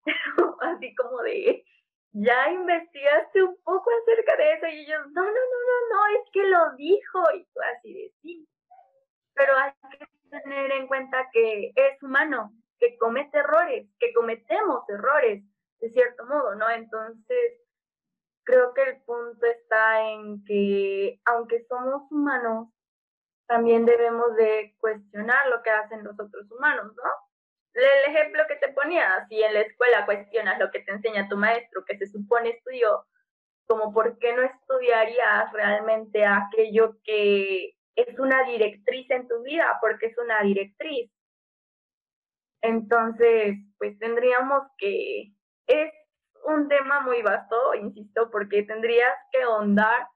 [0.61, 1.63] así como de,
[2.11, 6.29] ya investigaste un poco acerca de eso, y ellos, no, no, no, no, no, es
[6.31, 8.47] que lo dijo, y tú así de, sí.
[9.33, 15.43] Pero hay que tener en cuenta que es humano, que comete errores, que cometemos errores,
[15.79, 16.69] de cierto modo, ¿no?
[16.69, 17.53] Entonces,
[18.49, 22.69] creo que el punto está en que, aunque somos humanos,
[23.47, 27.03] también debemos de cuestionar lo que hacen los otros humanos, ¿no?
[27.73, 31.37] El ejemplo que te ponía, si en la escuela cuestionas lo que te enseña tu
[31.37, 33.05] maestro, que se supone estudió,
[33.67, 40.07] como por qué no estudiarías realmente aquello que es una directriz en tu vida, porque
[40.07, 41.11] es una directriz.
[42.61, 45.33] Entonces, pues tendríamos que,
[45.67, 45.93] es
[46.45, 50.07] un tema muy vasto, insisto, porque tendrías que ahondar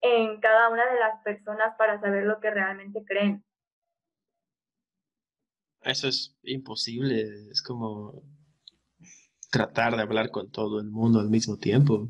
[0.00, 3.44] en cada una de las personas para saber lo que realmente creen.
[5.82, 8.22] Eso es imposible, es como
[9.50, 12.08] tratar de hablar con todo el mundo al mismo tiempo.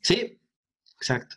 [0.00, 0.40] Sí,
[0.96, 1.36] exacto.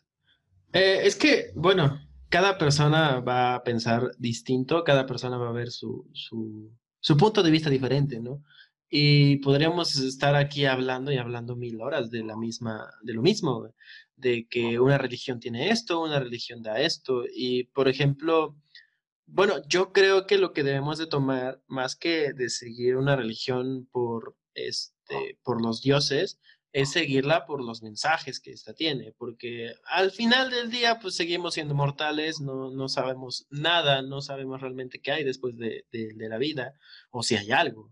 [0.72, 5.70] Eh, es que, bueno, cada persona va a pensar distinto, cada persona va a ver
[5.70, 8.44] su, su, su punto de vista diferente, ¿no?
[8.96, 13.74] Y podríamos estar aquí hablando y hablando mil horas de la misma, de lo mismo,
[14.16, 17.24] de que una religión tiene esto, una religión da esto.
[17.34, 18.56] Y, por ejemplo,
[19.26, 23.88] bueno, yo creo que lo que debemos de tomar, más que de seguir una religión
[23.92, 26.40] por, este, por los dioses,
[26.72, 31.56] es seguirla por los mensajes que ésta tiene, porque al final del día, pues seguimos
[31.56, 36.38] siendo mortales, no, no sabemos nada, no sabemos realmente qué hay después de, de, la
[36.38, 36.76] vida,
[37.10, 37.92] o si hay algo.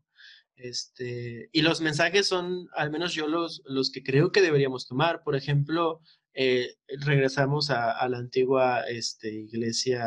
[0.62, 5.24] Este, y los mensajes son, al menos yo los, los que creo que deberíamos tomar.
[5.24, 6.02] Por ejemplo,
[6.34, 10.06] eh, regresamos a, la antigua este, iglesia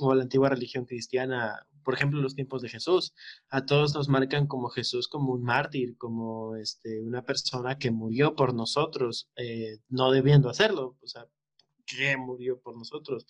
[0.00, 3.14] o a la antigua religión cristiana por ejemplo, los tiempos de Jesús.
[3.48, 8.34] A todos nos marcan como Jesús como un mártir, como este, una persona que murió
[8.34, 11.28] por nosotros, eh, no debiendo hacerlo, o sea,
[11.86, 13.24] que murió por nosotros.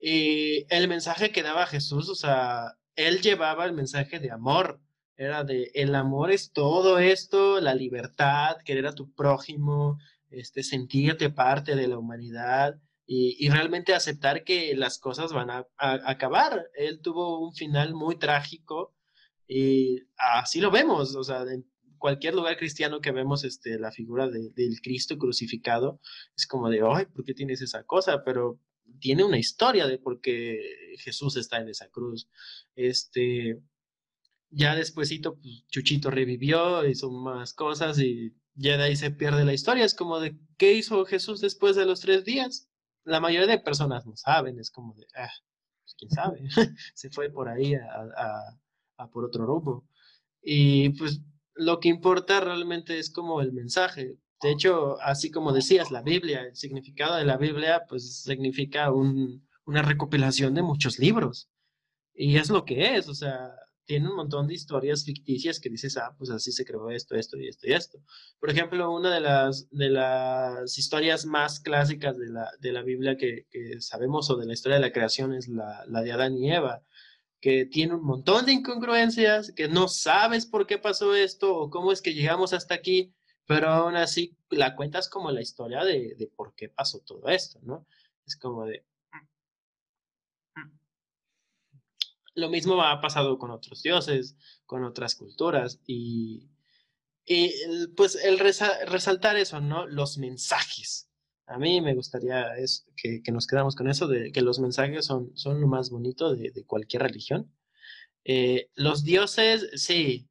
[0.00, 4.80] Y el mensaje que daba Jesús, o sea, él llevaba el mensaje de amor,
[5.22, 9.98] era de el amor es todo esto, la libertad, querer a tu prójimo,
[10.30, 16.70] este, sentirte parte de la humanidad y, realmente aceptar que las cosas van a, acabar.
[16.74, 18.94] Él tuvo un final muy trágico
[19.46, 21.66] y así lo vemos, o sea, en
[21.98, 26.00] cualquier lugar cristiano que vemos este, la figura del Cristo crucificado,
[26.36, 28.24] es como de, ay, ¿por qué tienes esa cosa?
[28.24, 28.58] Pero
[28.98, 32.28] tiene una historia de por qué Jesús está en esa cruz.
[32.74, 33.60] Este,
[34.52, 39.54] ya despuesito, pues, Chuchito revivió, hizo más cosas y ya de ahí se pierde la
[39.54, 39.84] historia.
[39.84, 42.68] Es como de, ¿qué hizo Jesús después de los tres días?
[43.04, 45.30] la mayoría de personas no saben, es como de, ah,
[45.82, 46.40] pues quién sabe,
[46.94, 48.58] se fue por ahí a,
[48.96, 49.84] a, por otro rumbo.
[50.42, 51.20] Y pues
[51.54, 54.16] lo que importa realmente es como el mensaje.
[54.40, 59.46] De hecho, así como decías, la Biblia, el significado de la Biblia, pues significa un,
[59.64, 61.48] una recopilación de muchos libros.
[62.14, 63.50] Y es lo que es, o sea,
[63.92, 67.36] tiene un montón de historias ficticias que dices, ah, pues así se creó esto, esto
[67.36, 67.98] y esto y esto.
[68.40, 73.18] Por ejemplo, una de las, de las historias más clásicas de la, de la Biblia
[73.18, 73.44] que,
[73.80, 76.82] sabemos o de la historia de la creación es la, la de Adán y Eva,
[77.38, 81.92] que tiene un montón de incongruencias, que no sabes por qué pasó esto o cómo
[81.92, 83.12] es que llegamos hasta aquí,
[83.46, 87.58] pero aún así la cuentas como la historia de, de por qué pasó todo esto,
[87.60, 87.86] ¿no?
[88.26, 88.86] Es como de,
[92.34, 96.48] Lo mismo ha pasado con otros dioses, con otras culturas y,
[97.96, 99.86] pues el resaltar eso, ¿no?
[99.86, 101.08] Los mensajes.
[101.46, 105.36] A mí me gustaría es que, nos quedamos con eso, de que los mensajes son,
[105.36, 107.52] son lo más bonito de, cualquier religión.
[108.24, 110.28] Eh, los dioses, sí,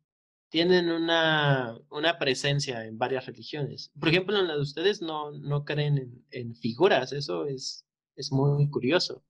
[0.50, 3.92] tienen una, una, presencia en varias religiones.
[4.00, 7.86] Por ejemplo, en la de ustedes no, no creen en, en figuras, eso es,
[8.16, 9.24] es muy curioso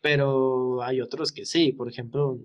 [0.00, 2.38] pero hay otros que sí, por ejemplo,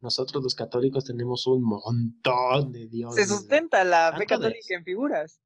[0.00, 3.26] nosotros los católicos tenemos un montón de dioses.
[3.26, 5.40] Se sustenta la fe católica en figuras.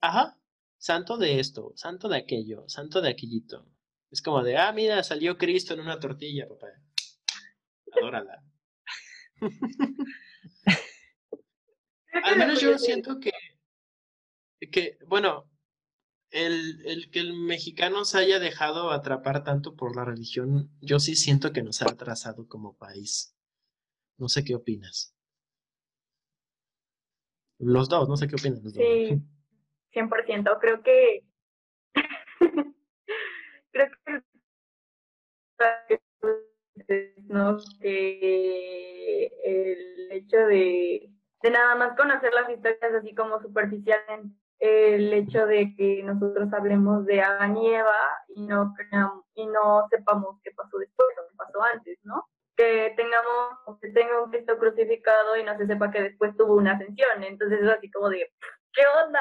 [0.00, 0.38] Ajá,
[0.78, 3.66] santo de esto, santo de aquello, santo de aquellito.
[4.10, 6.68] Es como de, ah, mira, salió Cristo en una tortilla, papá.
[7.92, 8.44] Adórala.
[12.24, 13.32] Al menos yo siento que,
[14.70, 15.48] que, bueno,
[16.30, 21.16] el, el, que el mexicano se haya dejado atrapar tanto por la religión, yo sí
[21.16, 23.36] siento que nos ha atrasado como país.
[24.16, 25.14] No sé qué opinas.
[27.58, 28.62] Los dos, no sé qué opinan.
[28.62, 29.20] Los sí,
[29.92, 30.58] 100%.
[30.60, 31.24] Creo que.
[33.72, 34.22] creo que.
[37.28, 37.58] ¿no?
[37.80, 41.10] que el hecho de,
[41.42, 47.06] de nada más conocer las historias así como superficialmente el hecho de que nosotros hablemos
[47.06, 48.74] de Adán y Eva y no,
[49.34, 52.28] y no sepamos qué pasó después o qué pasó antes, ¿no?
[52.56, 56.72] Que tengamos, que tenga un Cristo crucificado y no se sepa que después tuvo una
[56.72, 57.24] ascensión.
[57.24, 58.30] Entonces es así como de,
[58.74, 59.20] ¿qué onda?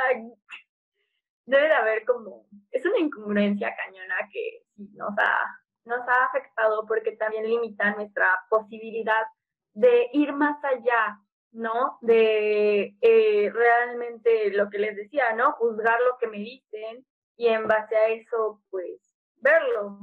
[1.45, 7.13] Debe de haber como, es una incongruencia cañona que nos ha, nos ha afectado porque
[7.13, 9.25] también limita nuestra posibilidad
[9.73, 11.17] de ir más allá
[11.51, 11.97] ¿no?
[12.01, 15.53] De eh, realmente lo que les decía, ¿no?
[15.53, 17.05] Juzgar lo que me dicen
[17.37, 18.99] y en base a eso, pues,
[19.37, 19.97] verlo.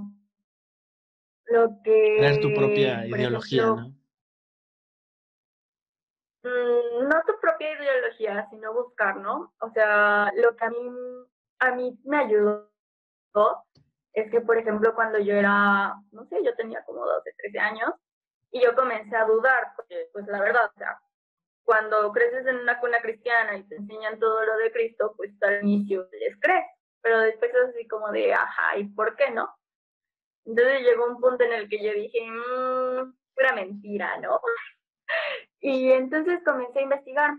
[1.46, 2.18] Lo que...
[2.20, 3.96] Ver tu propia ideología, ¿no?
[6.42, 9.52] Mm, no tu propia ideología, sino buscar, ¿no?
[9.60, 10.90] O sea, lo que a mí,
[11.58, 12.70] a mí me ayudó
[14.12, 17.90] es que, por ejemplo, cuando yo era, no sé, yo tenía como 12, 13 años,
[18.50, 20.98] y yo comencé a dudar, porque, pues, la verdad, o sea,
[21.66, 25.64] cuando creces en una cuna cristiana y te enseñan todo lo de Cristo, pues al
[25.64, 26.64] inicio les crees,
[27.02, 29.52] pero después es así como de, ajá, ¿y por qué no?
[30.44, 34.40] Entonces llegó un punto en el que yo dije, mmm, pura mentira, ¿no?
[35.60, 37.34] y entonces comencé a investigar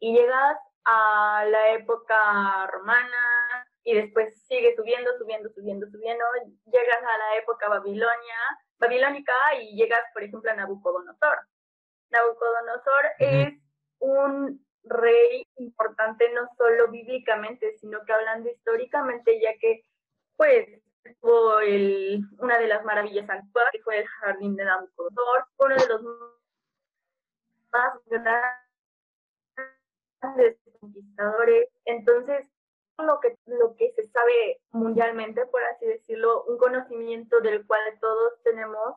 [0.00, 6.24] y llegas a la época romana y después sigue subiendo, subiendo, subiendo, subiendo,
[6.66, 8.36] llegas a la época babilonia,
[8.78, 11.38] babilónica y llegas, por ejemplo, a Nabucodonosor.
[12.10, 13.54] Nabucodonosor es
[13.98, 19.84] un rey importante no solo bíblicamente, sino que hablando históricamente, ya que
[20.36, 20.68] pues
[21.20, 25.88] tuvo el, una de las maravillas antiguas, que fue el jardín de Nabucodonosor, uno de
[25.88, 26.02] los
[27.72, 27.98] más
[30.20, 31.68] grandes conquistadores.
[31.84, 32.50] Entonces,
[32.98, 38.40] lo que, lo que se sabe mundialmente, por así decirlo, un conocimiento del cual todos
[38.42, 38.96] tenemos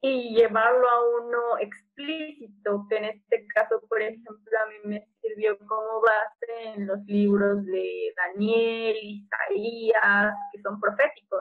[0.00, 5.58] y llevarlo a uno explícito, que en este caso, por ejemplo, a mí me sirvió
[5.58, 11.40] como base en los libros de Daniel, Isaías, que son proféticos.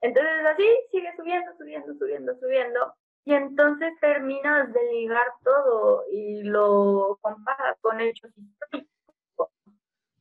[0.00, 2.94] Entonces así sigue subiendo, subiendo, subiendo, subiendo,
[3.24, 9.50] y entonces terminas de ligar todo y lo comparas con hechos históricos,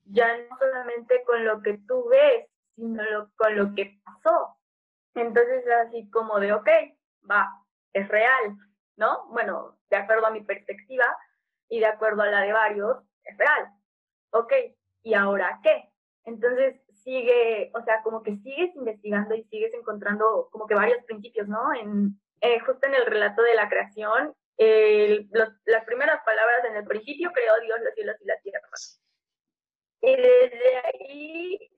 [0.06, 4.58] ya no solamente con lo que tú ves, sino con lo que pasó.
[5.16, 6.70] Entonces así como de, ok,
[7.30, 7.50] va,
[7.94, 8.58] es real,
[8.98, 9.28] ¿no?
[9.30, 11.06] Bueno, de acuerdo a mi perspectiva
[11.70, 13.70] y de acuerdo a la de varios, es real.
[14.32, 14.54] Ok,
[15.04, 15.90] ¿y ahora qué?
[16.26, 21.48] Entonces sigue, o sea, como que sigues investigando y sigues encontrando como que varios principios,
[21.48, 21.74] ¿no?
[21.74, 27.32] En, eh, justo en el relato de la creación, las primeras palabras en el principio
[27.32, 28.68] creó Dios los cielos y la tierra.
[30.02, 31.72] Y desde ahí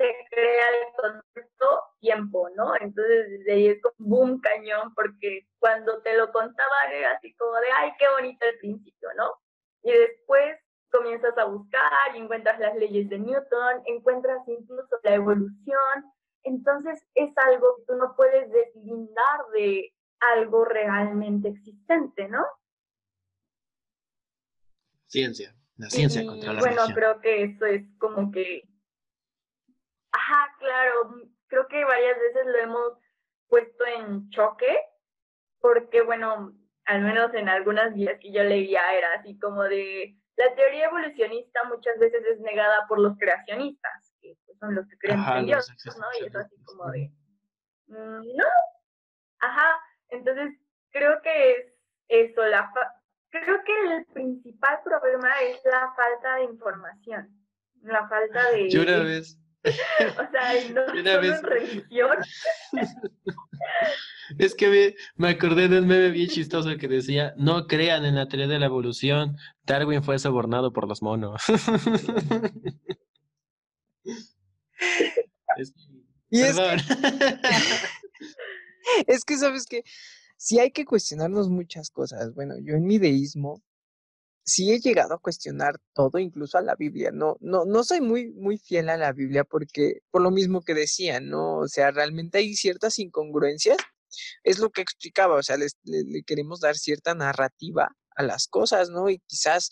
[0.00, 2.74] se crea el concepto tiempo, ¿no?
[2.80, 7.52] Entonces desde ahí es como boom cañón, porque cuando te lo contaban era así como
[7.56, 9.30] de, ay, qué bonito el principio, ¿no?
[9.82, 10.58] Y después
[10.90, 16.04] comienzas a buscar y encuentras las leyes de Newton, encuentras incluso la evolución,
[16.44, 22.46] entonces es algo que tú no puedes deslindar de algo realmente existente, ¿no?
[25.08, 28.69] Ciencia, la ciencia contra la Bueno, creo que eso es como que
[30.12, 31.14] Ajá, claro,
[31.46, 32.98] creo que varias veces lo hemos
[33.48, 34.76] puesto en choque,
[35.60, 36.52] porque bueno,
[36.86, 41.64] al menos en algunas vías que yo leía era así como de, la teoría evolucionista
[41.64, 45.70] muchas veces es negada por los creacionistas, que pues, son los que creen en Dios,
[45.98, 46.06] ¿no?
[46.18, 47.12] Y es así como de,
[47.88, 48.46] mm, no,
[49.40, 50.58] ajá, entonces
[50.90, 51.74] creo que es
[52.08, 52.72] eso, la
[53.30, 57.28] creo que el principal problema es la falta de información,
[57.82, 58.70] la falta de...
[58.70, 62.18] Yo una vez o sea, no solo religión.
[64.38, 68.28] Es que me, acordé de un meme bien chistoso que decía, no crean en la
[68.28, 71.42] teoría de la evolución, Darwin fue sobornado por los monos.
[76.30, 76.76] y es que,
[79.08, 79.82] es que, sabes que
[80.36, 82.32] sí hay que cuestionarnos muchas cosas.
[82.34, 83.62] Bueno, yo en mi deísmo
[84.50, 87.10] sí he llegado a cuestionar todo, incluso a la Biblia.
[87.12, 90.74] No, no, no soy muy, muy fiel a la Biblia porque, por lo mismo que
[90.74, 91.58] decía, ¿no?
[91.58, 93.76] O sea, realmente hay ciertas incongruencias.
[94.42, 95.68] Es lo que explicaba, o sea, le,
[96.26, 99.08] queremos dar cierta narrativa a las cosas, ¿no?
[99.08, 99.70] Y quizás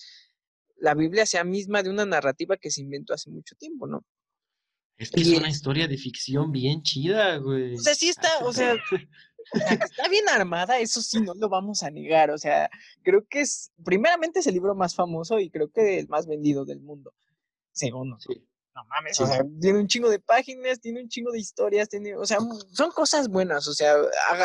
[0.77, 4.05] la Biblia sea misma de una narrativa que se inventó hace mucho tiempo, ¿no?
[4.97, 7.75] Es que es una historia de ficción bien chida, güey.
[7.75, 8.77] O sea, sí está, o sea,
[9.53, 12.31] está bien armada, eso sí, no lo vamos a negar.
[12.31, 12.71] O sea,
[13.03, 16.65] creo que es, primeramente es el libro más famoso y creo que el más vendido
[16.65, 17.13] del mundo.
[17.73, 18.19] Segundo.
[18.21, 18.45] Sí.
[18.75, 22.15] No mames, o sea, tiene un chingo de páginas, tiene un chingo de historias, tiene,
[22.15, 22.39] o sea,
[22.71, 23.95] son cosas buenas, o sea,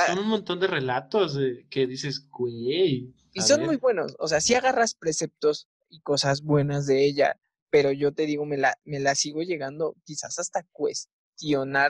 [0.08, 1.38] son un montón de relatos
[1.70, 3.14] que dices, güey.
[3.34, 7.40] Y son muy buenos, o sea, si agarras preceptos y cosas buenas de ella,
[7.70, 11.13] pero yo te digo, me la, me la sigo llegando quizás hasta cuesta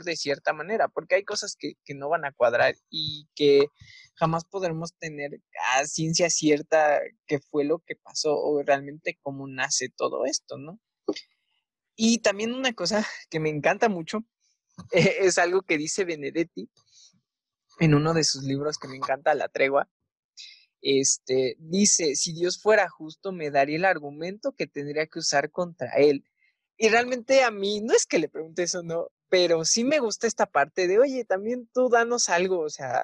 [0.04, 3.68] de cierta manera, porque hay cosas que, no van a cuadrar y que
[4.16, 5.42] jamás podremos tener
[5.76, 10.80] a ciencia cierta qué fue lo que pasó o realmente cómo nace todo esto, ¿no?
[11.96, 14.20] Y también una cosa que me encanta mucho
[14.92, 16.70] es algo que dice Benedetti
[17.80, 19.90] en uno de sus libros que me encanta, La Tregua.
[20.82, 25.94] Este, dice, si Dios fuera justo, me daría el argumento que tendría que usar contra
[25.96, 26.26] él.
[26.78, 30.28] Y realmente a mí, no es que le pregunte eso, no, pero sí me gusta
[30.28, 33.04] esta parte de, oye, también tú danos algo, o sea,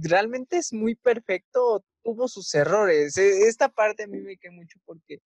[0.00, 3.18] realmente es muy perfecto, tuvo sus errores.
[3.18, 5.20] E, esta parte a mí me queda mucho porque,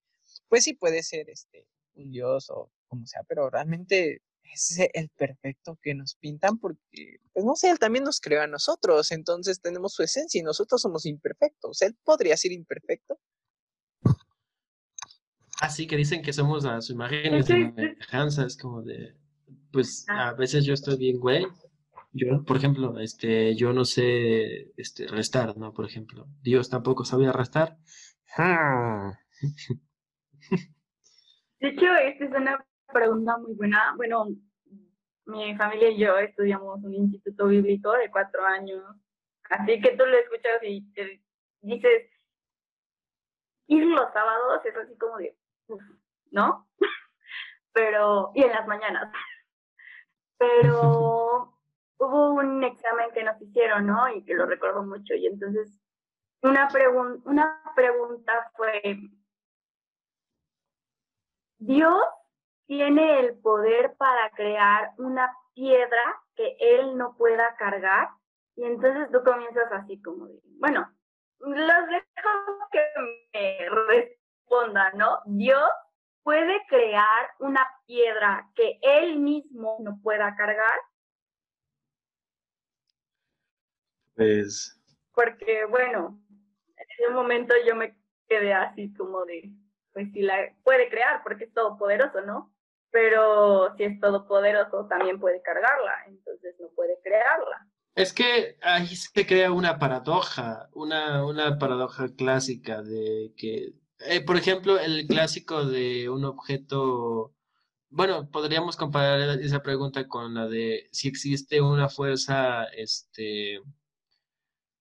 [0.49, 1.65] pues sí puede ser este,
[1.95, 4.21] un dios o como sea, pero realmente
[4.53, 8.49] es el perfecto que nos pintan porque, pues no sé, él también nos creó a
[8.49, 11.83] nosotros, entonces tenemos su esencia y nosotros somos imperfectos.
[11.83, 13.17] Él podría ser imperfecto.
[15.61, 19.22] Así ah, que dicen que somos a su imagen y semejanza, es como de
[19.73, 20.29] pues ah.
[20.29, 21.47] a veces yo estoy bien, güey.
[22.13, 25.73] Yo, por ejemplo, este, yo no sé este, restar, ¿no?
[25.73, 27.79] Por ejemplo, Dios tampoco sabía restar.
[31.61, 33.95] De hecho, esta es una pregunta muy buena.
[33.97, 34.27] Bueno,
[35.27, 38.83] mi familia y yo estudiamos un instituto bíblico de cuatro años.
[39.49, 41.23] Así que tú lo escuchas y te
[41.63, 42.11] dices,
[43.69, 45.37] ir los sábados es así como de,
[46.31, 46.69] ¿no?
[47.73, 49.13] Pero, y en las mañanas.
[50.43, 51.55] Pero
[51.99, 54.09] hubo un examen que nos hicieron, ¿no?
[54.13, 55.15] Y que lo recuerdo mucho.
[55.15, 55.81] Y entonces,
[56.43, 58.99] una, pregun una pregunta fue,
[61.59, 62.03] ¿Dios
[62.67, 68.09] tiene el poder para crear una piedra que Él no pueda cargar?
[68.57, 70.27] Y entonces tú comienzas así como
[70.59, 70.93] bueno,
[71.39, 72.85] los dejo que
[73.33, 75.21] me respondan, ¿no?
[75.25, 75.71] Dios
[76.23, 80.79] puede crear una piedra que él mismo no pueda cargar.
[84.15, 84.79] Pues.
[85.15, 86.21] Porque, bueno,
[86.77, 87.97] en ese momento yo me
[88.29, 89.51] quedé así como de,
[89.93, 92.55] pues si la puede crear, porque es todopoderoso, ¿no?
[92.91, 97.67] Pero si es todopoderoso, también puede cargarla, entonces no puede crearla.
[97.95, 103.75] Es que ahí se crea una paradoja, una, una paradoja clásica de que,
[104.07, 107.35] eh, por ejemplo, el clásico de un objeto,
[107.91, 113.61] bueno, podríamos comparar esa pregunta con la de si existe una fuerza, este,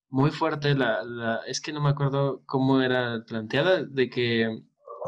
[0.09, 4.63] muy fuerte, la, la, es que no me acuerdo cómo era planteada, de que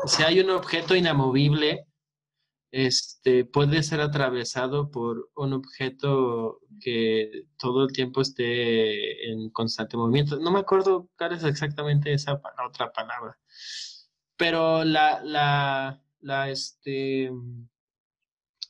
[0.06, 1.88] si hay un objeto inamovible,
[2.74, 10.40] este, puede ser atravesado por un objeto que todo el tiempo esté en constante movimiento.
[10.40, 13.38] No me acuerdo cuál es exactamente esa otra palabra.
[14.44, 15.22] Pero la,
[16.20, 17.32] la, este,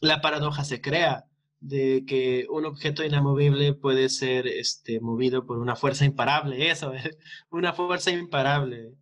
[0.01, 1.26] la paradoja se crea
[1.61, 6.93] de que un objeto inamovible puede ser este, movido por una fuerza imparable, eso,
[7.49, 8.93] una fuerza imparable.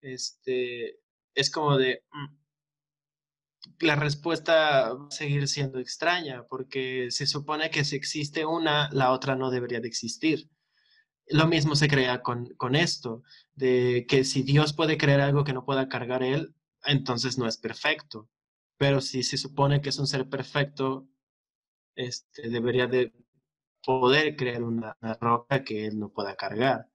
[0.00, 1.00] Este,
[1.34, 2.36] es como de, mm,
[3.80, 9.10] la respuesta va a seguir siendo extraña, porque se supone que si existe una, la
[9.10, 10.48] otra no debería de existir.
[11.28, 13.22] Lo mismo se crea con, con esto,
[13.54, 16.54] de que si Dios puede crear algo que no pueda cargar él,
[16.84, 18.28] entonces no es perfecto.
[18.76, 21.08] Pero si se supone que es un ser perfecto,
[21.94, 23.12] este, debería de
[23.84, 26.88] poder crear una, una roca que él no pueda cargar.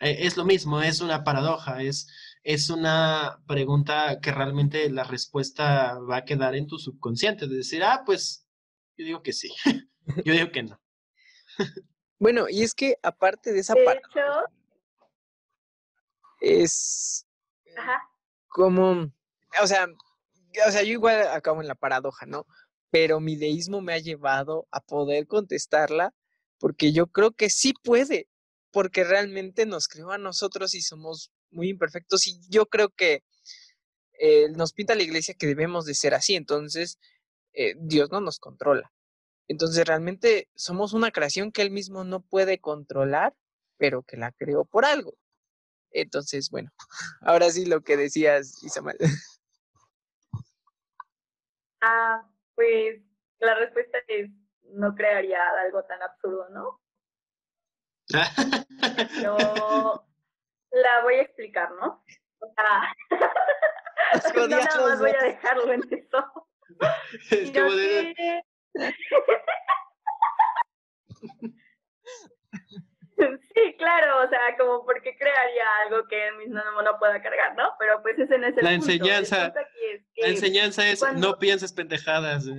[0.00, 2.08] E, es lo mismo, es una paradoja, es,
[2.42, 7.82] es una pregunta que realmente la respuesta va a quedar en tu subconsciente, de decir,
[7.84, 8.46] ah, pues
[8.96, 9.50] yo digo que sí,
[10.24, 10.80] yo digo que no.
[12.20, 14.44] bueno, y es que aparte de esa paradoja,
[16.40, 17.26] es
[18.48, 19.10] como,
[19.62, 19.88] o sea,
[20.66, 22.46] o sea, yo igual acabo en la paradoja, ¿no?
[22.90, 26.14] Pero mi deísmo me ha llevado a poder contestarla
[26.58, 28.28] porque yo creo que sí puede,
[28.70, 33.24] porque realmente nos creó a nosotros y somos muy imperfectos y yo creo que
[34.18, 36.98] eh, nos pinta la iglesia que debemos de ser así, entonces
[37.54, 38.92] eh, Dios no nos controla.
[39.50, 43.34] Entonces realmente somos una creación que él mismo no puede controlar,
[43.78, 45.14] pero que la creó por algo.
[45.90, 46.70] Entonces, bueno,
[47.20, 48.96] ahora sí lo que decías, Isamal.
[51.80, 53.02] Ah, pues
[53.40, 54.30] la respuesta es,
[54.74, 56.80] no crearía algo tan absurdo, ¿no?
[59.20, 59.36] Yo
[60.70, 62.04] la voy a explicar, ¿no?
[62.38, 62.94] O sea,
[64.36, 66.48] no nada más voy a dejarlo en eso.
[67.32, 68.42] Es que
[73.54, 77.74] Sí, claro, o sea, como porque crearía algo que él mismo no, pueda cargar, ¿no?
[77.78, 79.52] Pero pues ese no es el la Enseñanza,
[80.16, 82.46] la enseñanza es no pienses pendejadas.
[82.46, 82.56] no.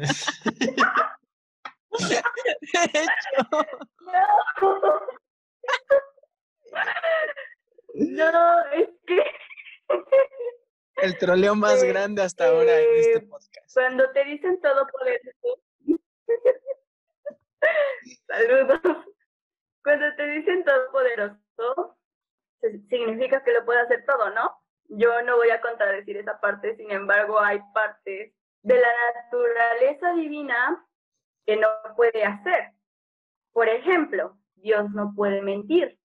[7.93, 9.23] No, es que.
[11.01, 13.73] El troleo más grande hasta ahora en este eh, podcast.
[13.73, 15.29] Cuando te dicen todo poderoso.
[18.41, 18.79] Saludos.
[19.83, 21.97] Cuando te dicen todo poderoso,
[22.89, 24.57] significa que lo puede hacer todo, ¿no?
[24.89, 30.85] Yo no voy a contradecir esa parte, sin embargo, hay partes de la naturaleza divina
[31.45, 32.73] que no puede hacer.
[33.53, 35.99] Por ejemplo, Dios no puede mentir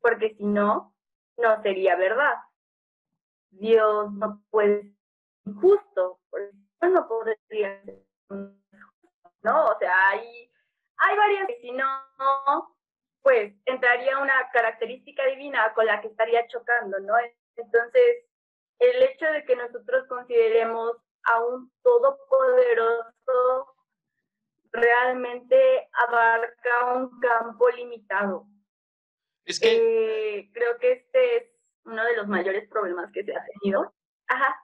[0.00, 0.94] porque si no,
[1.38, 2.34] no sería verdad.
[3.50, 4.92] Dios no puede ser
[5.46, 6.52] injusto, porque
[6.82, 8.02] no podría ser
[9.42, 9.66] ¿no?
[9.66, 10.51] O sea, hay,
[11.02, 12.76] hay varias, si no,
[13.22, 17.14] pues entraría una característica divina con la que estaría chocando, ¿no?
[17.56, 18.24] Entonces,
[18.78, 23.76] el hecho de que nosotros consideremos a un todopoderoso
[24.72, 28.46] realmente abarca un campo limitado.
[29.44, 30.38] Es que...
[30.38, 31.44] Eh, creo que este es
[31.84, 33.92] uno de los mayores problemas que se ha tenido.
[34.28, 34.56] Ajá.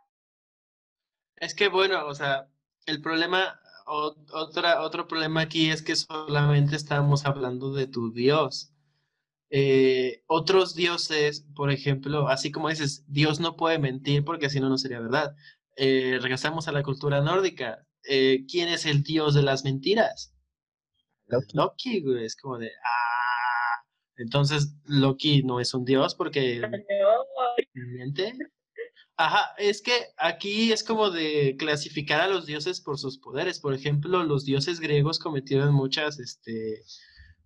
[1.36, 2.49] Es que bueno, o sea,
[2.86, 8.72] el problema, otra, otro problema aquí es que solamente estamos hablando de tu Dios.
[9.51, 14.68] eh, otros dioses, por ejemplo, así como dices, Dios no puede mentir porque si no,
[14.68, 15.36] no sería verdad.
[15.76, 17.86] Eh, regresamos a la cultura nórdica.
[18.09, 20.34] Eh, ¿Quién es el dios de las mentiras?
[21.26, 21.57] Loki.
[21.57, 22.24] Loki, güey.
[22.24, 23.84] Es como de, ah,
[24.16, 26.61] entonces Loki no es un dios porque
[27.74, 28.34] miente.
[29.21, 33.59] Ajá, es que aquí es como de clasificar a los dioses por sus poderes.
[33.59, 36.85] Por ejemplo, los dioses griegos cometieron muchas, este,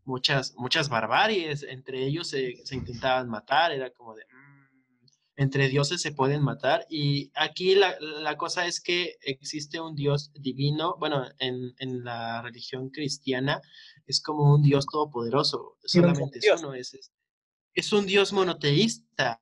[0.05, 1.63] muchas, muchas barbaries.
[1.63, 3.73] Entre ellos se, se intentaban matar.
[3.73, 5.07] Era como de, mm,
[5.37, 6.85] entre dioses se pueden matar.
[6.91, 10.97] Y aquí la, la cosa es que existe un dios divino.
[10.99, 13.63] Bueno, en, en la religión cristiana
[14.07, 15.79] es como un dios todopoderoso.
[15.85, 17.11] Solamente es.
[17.73, 19.41] Es un dios monoteísta.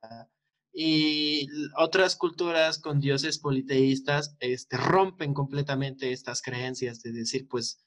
[0.73, 7.81] Y otras culturas con dioses politeístas este, rompen completamente estas creencias de decir, pues,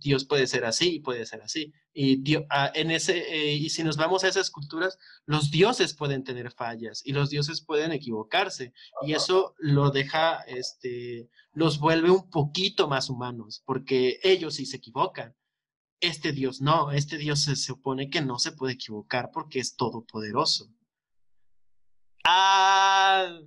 [0.00, 1.72] Dios puede ser así y puede ser así.
[1.92, 5.94] Y, dio- ah, en ese, eh, y si nos vamos a esas culturas, los dioses
[5.94, 8.72] pueden tener fallas y los dioses pueden equivocarse.
[9.02, 14.76] Y eso lo deja, este, los vuelve un poquito más humanos, porque ellos sí se
[14.76, 15.34] equivocan.
[16.00, 20.70] Este Dios no, este Dios se supone que no se puede equivocar porque es todopoderoso.
[22.30, 23.40] Ah,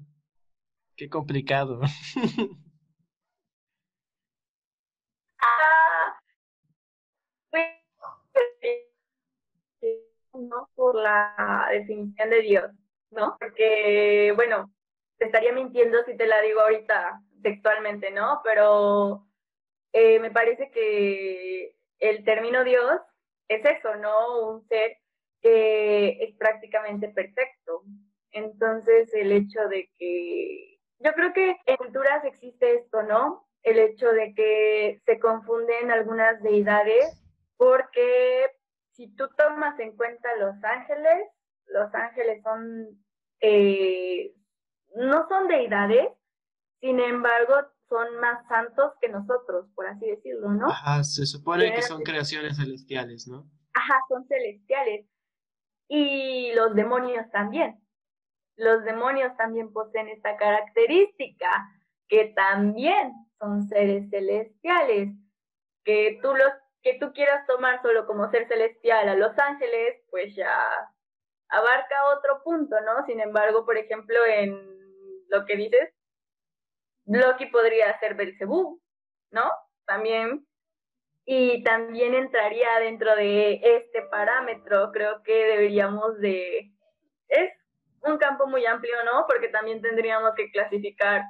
[0.95, 1.81] qué complicado.
[5.41, 6.21] Ah,
[7.49, 7.81] pues,
[10.33, 12.71] no por la definición de Dios,
[13.11, 13.37] ¿no?
[13.39, 14.71] Porque, bueno,
[15.17, 18.41] te estaría mintiendo si te la digo ahorita textualmente, ¿no?
[18.43, 19.27] Pero
[19.93, 23.01] eh, me parece que el término Dios
[23.47, 24.49] es eso, ¿no?
[24.49, 24.97] Un ser
[25.41, 27.83] que es prácticamente perfecto.
[28.31, 33.47] Entonces, el hecho de que yo creo que en culturas existe esto, ¿no?
[33.63, 37.21] El hecho de que se confunden algunas deidades
[37.57, 38.47] porque
[38.91, 41.27] si tú tomas en cuenta los ángeles,
[41.67, 42.87] los ángeles son,
[43.39, 44.33] eh,
[44.95, 46.07] no son deidades,
[46.79, 47.53] sin embargo,
[47.87, 50.69] son más santos que nosotros, por así decirlo, ¿no?
[50.69, 53.49] Ajá, se supone que son creaciones celestiales, ¿no?
[53.73, 55.05] Ajá, son celestiales.
[55.87, 57.79] Y los demonios también.
[58.61, 61.49] Los demonios también poseen esta característica,
[62.07, 65.09] que también son seres celestiales.
[65.83, 66.51] Que tú los
[66.83, 70.67] que tú quieras tomar solo como ser celestial a los ángeles, pues ya
[71.49, 73.03] abarca otro punto, ¿no?
[73.07, 74.55] Sin embargo, por ejemplo, en
[75.29, 75.93] lo que dices,
[77.05, 78.79] Loki podría ser Belcebú,
[79.31, 79.51] ¿no?
[79.85, 80.45] También
[81.25, 84.91] y también entraría dentro de este parámetro.
[84.91, 86.71] Creo que deberíamos de...
[88.03, 89.25] un campo muy amplio, ¿no?
[89.27, 91.23] Porque también tendríamos que clasificar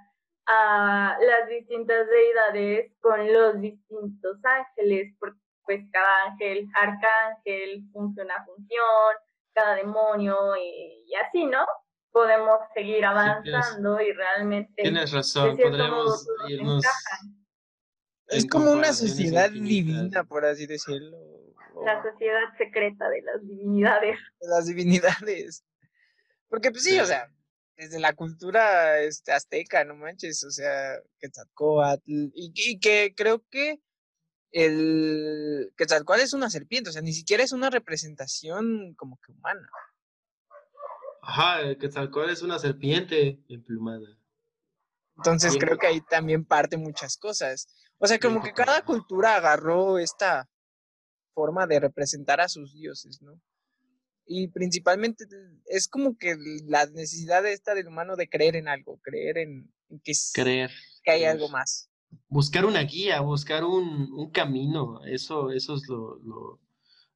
[0.48, 8.44] a las distintas deidades con los distintos ángeles, porque pues cada ángel, arcángel, función a
[8.46, 9.16] función,
[9.54, 11.66] cada demonio y, y así, ¿no?
[12.12, 16.84] Podemos seguir avanzando y realmente Tienes razón, modo todos irnos.
[16.84, 17.46] encajan.
[18.28, 19.86] Es como una sociedad infinitas.
[19.86, 21.18] divina, por así decirlo.
[21.86, 24.18] la sociedad secreta de las divinidades.
[24.40, 25.64] de las divinidades.
[26.52, 27.34] Porque, pues sí, o sea,
[27.78, 33.80] desde la cultura este, azteca, no manches, o sea, Quetzalcóatl, y, y que creo que
[34.52, 39.66] el Quetzalcóatl es una serpiente, o sea, ni siquiera es una representación como que humana.
[41.22, 44.10] Ajá, el Quetzalcóatl es una serpiente emplumada.
[45.16, 45.62] Entonces Bien.
[45.62, 47.74] creo que ahí también parte muchas cosas.
[47.97, 50.49] O sea, como que cada cultura agarró esta
[51.34, 53.39] forma de representar a sus dioses, ¿no?
[54.26, 55.26] Y principalmente
[55.66, 56.36] es como que
[56.68, 60.72] la necesidad esta del humano de creer en algo, creer en, en que, es- Creer.
[61.04, 61.32] que hay creer.
[61.32, 61.90] algo más.
[62.28, 65.04] Buscar una guía, buscar un, un camino.
[65.06, 66.60] Eso, eso es lo, lo,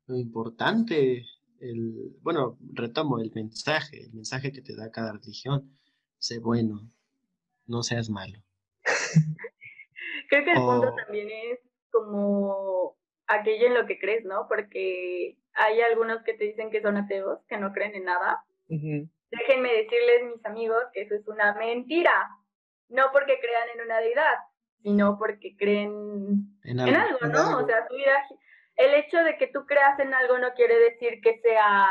[0.08, 1.26] lo importante.
[1.60, 5.72] El, bueno, retomo el mensaje, el mensaje que te da cada religión.
[6.18, 6.92] Sé bueno,
[7.68, 8.42] no seas malo.
[10.30, 11.60] Creo que el punto O- también es
[11.92, 12.98] como
[13.28, 14.48] aquello en lo que crees, ¿no?
[14.50, 18.44] Porque hay algunos que te dicen que son ateos, que no creen en nada.
[18.68, 22.30] Déjenme decirles, mis amigos, que eso es una mentira.
[22.90, 24.36] No porque crean en una deidad,
[24.84, 25.92] sino porque creen
[26.64, 27.18] En en algo.
[27.22, 27.40] en ¿no?
[27.40, 27.64] algo.
[27.64, 28.14] O sea, tu vida,
[28.76, 31.88] el hecho de que tú creas en algo no quiere decir que sea,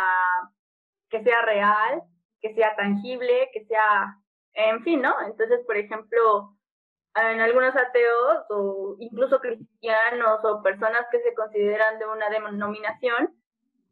[1.10, 2.02] que sea real,
[2.40, 4.16] que sea tangible, que sea,
[4.52, 5.14] en fin, ¿no?
[5.26, 6.56] Entonces, por ejemplo,
[7.16, 13.34] en algunos ateos o incluso cristianos o personas que se consideran de una denominación,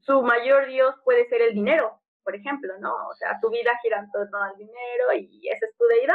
[0.03, 2.93] su mayor dios puede ser el dinero, por ejemplo, ¿no?
[3.09, 6.15] O sea, tu vida gira en torno al dinero y esa es tu deidad.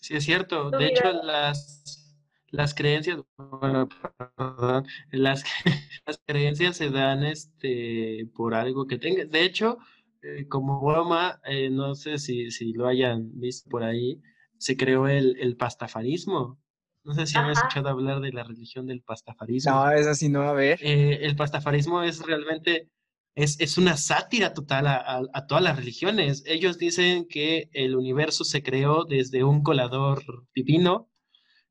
[0.00, 0.70] Sí, es cierto.
[0.70, 2.14] Tu De vida- hecho, las,
[2.50, 3.18] las creencias,
[5.10, 5.44] las,
[6.06, 9.24] las creencias se dan este, por algo que tenga.
[9.24, 9.78] De hecho,
[10.22, 14.20] eh, como broma, eh, no sé si, si, lo hayan visto por ahí,
[14.58, 16.58] se creó el, el pastafarismo.
[17.04, 19.72] No sé si han escuchado hablar de la religión del pastafarismo.
[19.72, 20.80] No, es así, no, a ver.
[20.82, 22.90] Eh, el pastafarismo es realmente,
[23.36, 26.42] es, es una sátira total a, a, todas las religiones.
[26.46, 30.24] Ellos dicen que el universo se creó desde un colador
[30.54, 31.10] divino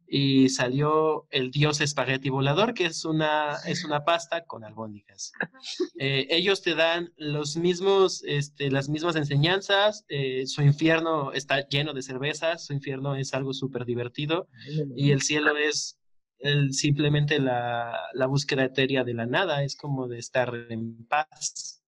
[0.08, 5.32] y salió el dios espagueti volador, que es una, es una pasta con albóndigas.
[5.98, 11.94] Eh, ellos te dan los mismos, este, las mismas enseñanzas, eh, su infierno está lleno
[11.94, 14.50] de cervezas, su infierno es algo súper divertido
[14.96, 15.98] y el cielo es
[16.46, 21.82] el, simplemente la, la, búsqueda etérea de la nada, es como de estar en paz.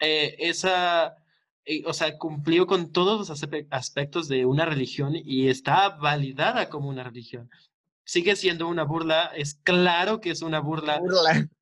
[0.00, 1.16] Eh, esa
[1.84, 7.04] o sea, cumplió con todos los aspectos de una religión y está validada como una
[7.04, 7.50] religión.
[8.04, 11.00] Sigue siendo una burla, es claro que es una burla.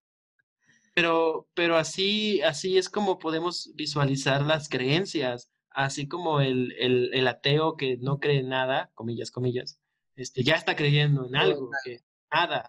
[0.94, 7.28] Pero, pero así, así es como podemos visualizar las creencias, así como el, el, el
[7.28, 9.78] ateo que no cree nada, comillas, comillas,
[10.16, 12.00] este, ya está creyendo en algo, que
[12.32, 12.68] nada,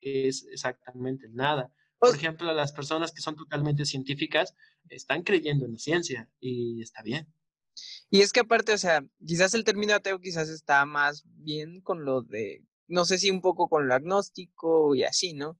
[0.00, 1.72] que es exactamente nada.
[1.98, 4.54] Por ejemplo, las personas que son totalmente científicas
[4.88, 7.32] están creyendo en la ciencia y está bien.
[8.10, 12.04] Y es que aparte, o sea, quizás el término ateo quizás está más bien con
[12.04, 15.58] lo de, no sé si un poco con lo agnóstico y así, ¿no?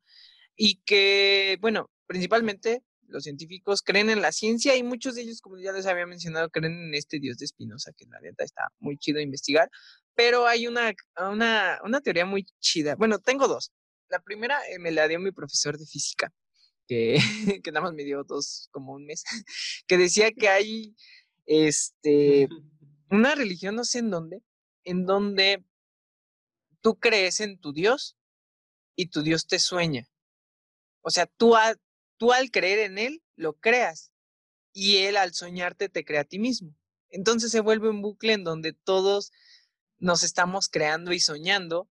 [0.57, 5.59] Y que, bueno, principalmente los científicos creen en la ciencia y muchos de ellos, como
[5.59, 8.99] ya les había mencionado, creen en este dios de Spinoza, que la neta está muy
[8.99, 9.71] chido investigar,
[10.15, 10.93] pero hay una,
[11.31, 12.95] una, una teoría muy chida.
[12.97, 13.73] Bueno, tengo dos
[14.09, 16.33] la primera eh, me la dio mi profesor de física,
[16.87, 17.19] que,
[17.65, 19.25] que nada más me dio dos, como un mes,
[19.87, 20.97] que decía que hay
[21.47, 22.49] este,
[23.11, 24.43] una religión, no sé en dónde,
[24.85, 25.65] en donde
[26.81, 28.17] tú crees en tu Dios
[28.95, 30.09] y tu Dios te sueña.
[31.03, 31.55] O sea, tú,
[32.17, 34.13] tú al creer en Él, lo creas
[34.73, 36.75] y Él al soñarte te crea a ti mismo.
[37.11, 39.33] Entonces se vuelve un bucle en donde todos
[39.99, 41.89] nos estamos creando y soñando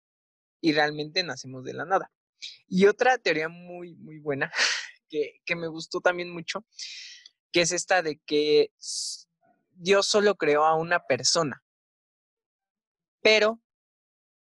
[0.60, 2.12] y realmente nacemos de la nada.
[2.68, 4.52] Y otra teoría muy, muy buena,
[5.08, 6.64] que, que me gustó también mucho,
[7.50, 8.72] que es esta de que
[9.70, 11.62] Dios solo creó a una persona,
[13.22, 13.60] pero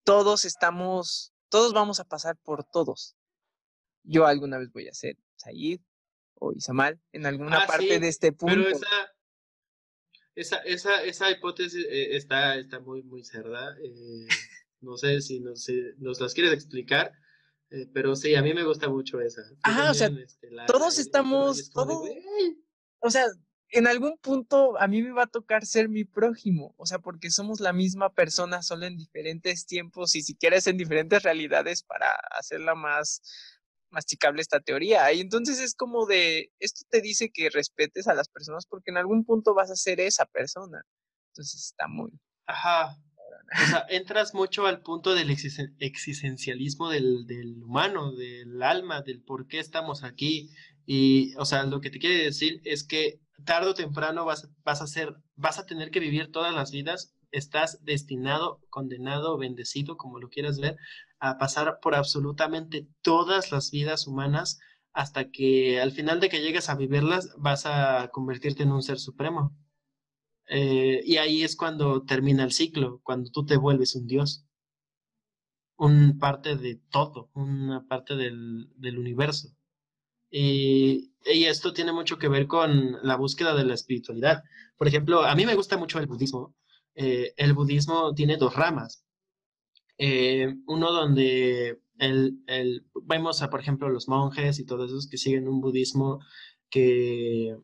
[0.04, 3.16] todos estamos, todos vamos a pasar por todos.
[4.02, 5.80] Yo alguna vez voy a ser Said
[6.34, 8.54] o Isamal en alguna ah, parte de este punto.
[8.54, 8.68] Pero
[10.34, 13.74] esa, esa, esa, hipótesis eh, está, está muy, muy cerda.
[13.82, 14.28] Eh,
[14.80, 15.66] no sé si nos,
[15.98, 17.12] nos las quieres explicar,
[17.70, 19.42] eh, pero sí, a mí me gusta mucho esa.
[19.62, 22.08] Ah, o sea, este, todos estamos, todos,
[23.00, 23.26] o sea,
[23.70, 27.30] en algún punto a mí me va a tocar ser mi prójimo, o sea, porque
[27.30, 32.14] somos la misma persona, solo en diferentes tiempos y si quieres en diferentes realidades para
[32.30, 33.22] hacerla más
[33.90, 35.12] masticable esta teoría.
[35.12, 38.96] Y entonces es como de, esto te dice que respetes a las personas porque en
[38.96, 40.82] algún punto vas a ser esa persona.
[41.32, 42.10] Entonces está muy...
[42.46, 42.96] Ajá,
[43.52, 49.46] o sea, entras mucho al punto del existencialismo del, del, humano, del alma, del por
[49.46, 50.50] qué estamos aquí.
[50.84, 54.82] Y, o sea, lo que te quiere decir es que tarde o temprano vas, vas
[54.82, 57.14] a ser, vas a tener que vivir todas las vidas.
[57.36, 60.76] Estás destinado, condenado, bendecido, como lo quieras ver,
[61.18, 64.58] a pasar por absolutamente todas las vidas humanas
[64.92, 68.98] hasta que al final de que llegues a vivirlas vas a convertirte en un ser
[68.98, 69.54] supremo.
[70.48, 74.46] Eh, y ahí es cuando termina el ciclo, cuando tú te vuelves un dios,
[75.76, 79.48] un parte de todo, una parte del, universo.
[80.30, 84.42] Y, y, esto tiene mucho que ver con la búsqueda de la espiritualidad.
[84.78, 86.54] Por ejemplo, a mí me gusta mucho el budismo.
[86.96, 89.04] Eh, el budismo tiene dos ramas.
[89.98, 95.18] Eh, uno donde el, el, vemos a, por ejemplo, los monjes y todos esos que
[95.18, 96.20] siguen un budismo
[96.70, 97.56] que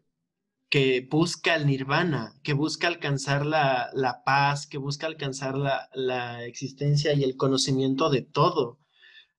[0.72, 6.46] que busca el nirvana, que busca alcanzar la, la paz, que busca alcanzar la, la,
[6.46, 8.78] existencia y el conocimiento de todo.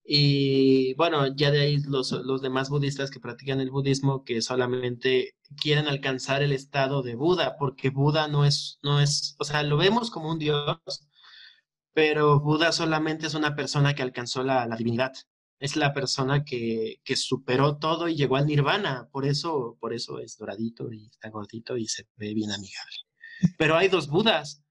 [0.05, 5.35] Y bueno, ya de ahí los, los, demás budistas que practican el budismo que solamente
[5.61, 9.77] quieren alcanzar el estado de Buda, porque Buda no es, no es, o sea, lo
[9.77, 10.77] vemos como un dios,
[11.93, 15.13] pero Buda solamente es una persona que alcanzó la, la divinidad
[15.63, 19.07] es la persona que, que, superó todo y llegó al nirvana.
[19.13, 22.97] Por eso, por eso es doradito y está gordito y se ve bien amigable.
[23.57, 24.61] Pero hay dos Budas.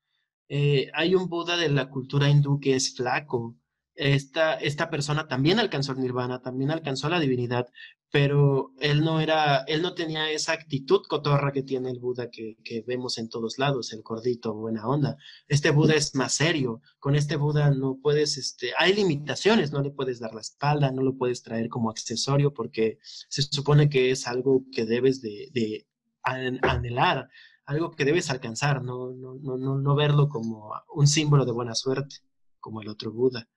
[0.49, 3.57] Eh, hay un Buda de la cultura hindú que es flaco
[3.95, 7.69] esta, esta persona también alcanzó el nirvana, también alcanzó la divinidad,
[8.13, 12.59] pero él no era, él no tenía esa actitud cotorra que tiene el Buda que,
[12.63, 15.17] que, vemos en todos lados, el gordito, buena onda.
[15.49, 19.91] Este Buda es más serio, con este Buda no puedes, este, hay limitaciones, no le
[19.91, 24.27] puedes dar la espalda, no lo puedes traer como accesorio porque se supone que es
[24.27, 25.87] algo que debes de,
[26.23, 27.29] anhelar,
[27.65, 32.17] algo que debes alcanzar, no, no, no, no verlo como un símbolo de buena suerte,
[32.61, 33.49] como el otro Buda.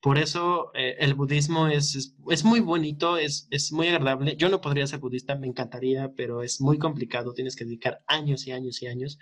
[0.00, 4.36] Por eso eh, el budismo es, es, muy bonito, es, es, muy agradable.
[4.36, 8.46] Yo no podría ser budista, me encantaría, pero es muy complicado, tienes que dedicar años
[8.46, 9.18] y años y años.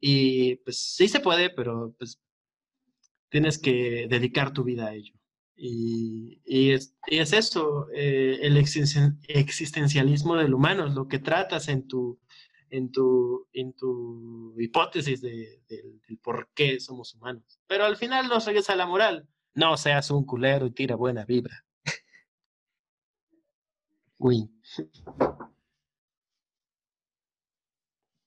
[0.00, 2.20] Y pues sí se puede, pero pues
[3.30, 5.14] tienes que dedicar tu vida a ello.
[5.56, 11.86] Y, y, es, y es, eso, eh, el existencialismo del humano, lo que tratas en
[11.86, 12.20] tu,
[12.68, 17.60] en tu, en tu hipótesis de, del por qué somos humanos.
[17.66, 21.24] Pero al final nos regresa a la moral no seas un culero y tira buena
[21.24, 21.64] vibra.
[24.18, 24.48] Uy.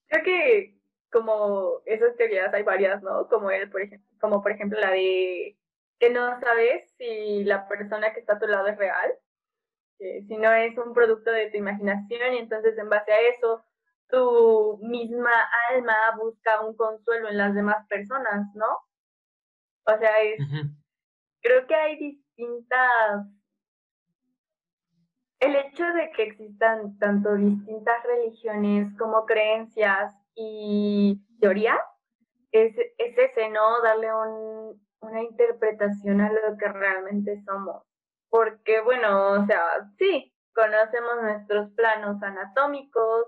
[0.07, 0.77] Creo que
[1.11, 3.27] como esas teorías hay varias, ¿no?
[3.29, 5.57] Como el, por ejemplo, como por ejemplo la de
[5.99, 9.13] que no sabes si la persona que está a tu lado es real,
[9.97, 13.63] si no es un producto de tu imaginación y entonces en base a eso
[14.09, 15.31] tu misma
[15.71, 18.67] alma busca un consuelo en las demás personas, ¿no?
[19.85, 20.39] O sea, es,
[21.45, 23.27] creo que hay distintas...
[25.39, 31.79] El hecho de que existan tanto distintas religiones como creencias y teorías
[32.51, 33.81] es, es ese, ¿no?
[33.83, 37.83] Darle un, una interpretación a lo que realmente somos.
[38.29, 39.61] Porque, bueno, o sea,
[39.99, 43.27] sí, conocemos nuestros planos anatómicos,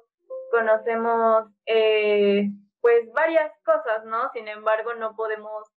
[0.49, 2.49] conocemos eh,
[2.81, 4.31] pues varias cosas, ¿no?
[4.33, 5.76] Sin embargo, no podemos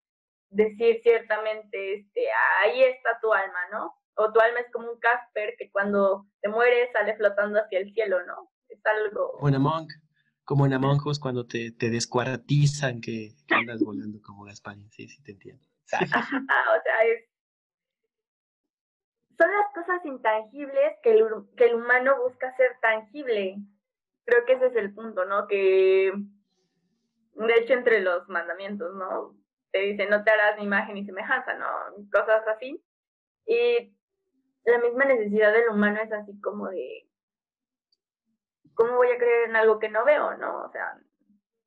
[0.50, 2.26] decir ciertamente, este,
[2.62, 3.94] ahí está tu alma, ¿no?
[4.16, 7.92] O tu alma es como un Casper que cuando te mueres sale flotando hacia el
[7.92, 8.50] cielo, ¿no?
[8.68, 9.32] Es algo...
[9.32, 9.88] Como en Among,
[10.44, 15.22] como en Among Us cuando te, te descuartizan que, andas volando como Gasparín, sí, sí
[15.22, 15.64] te entiendo.
[15.92, 17.24] o sea, es...
[19.38, 21.24] Son las cosas intangibles que el,
[21.56, 23.56] que el humano busca ser tangible.
[24.24, 25.46] Creo que ese es el punto, ¿no?
[25.46, 26.12] Que,
[27.34, 29.37] de hecho, entre los mandamientos, ¿no?
[29.72, 31.66] Te dice no te harás ni imagen ni semejanza, ¿no?
[32.12, 32.82] Cosas así.
[33.46, 33.96] Y
[34.64, 37.08] la misma necesidad del humano es así como de,
[38.74, 40.64] ¿cómo voy a creer en algo que no veo, no?
[40.64, 40.98] O sea,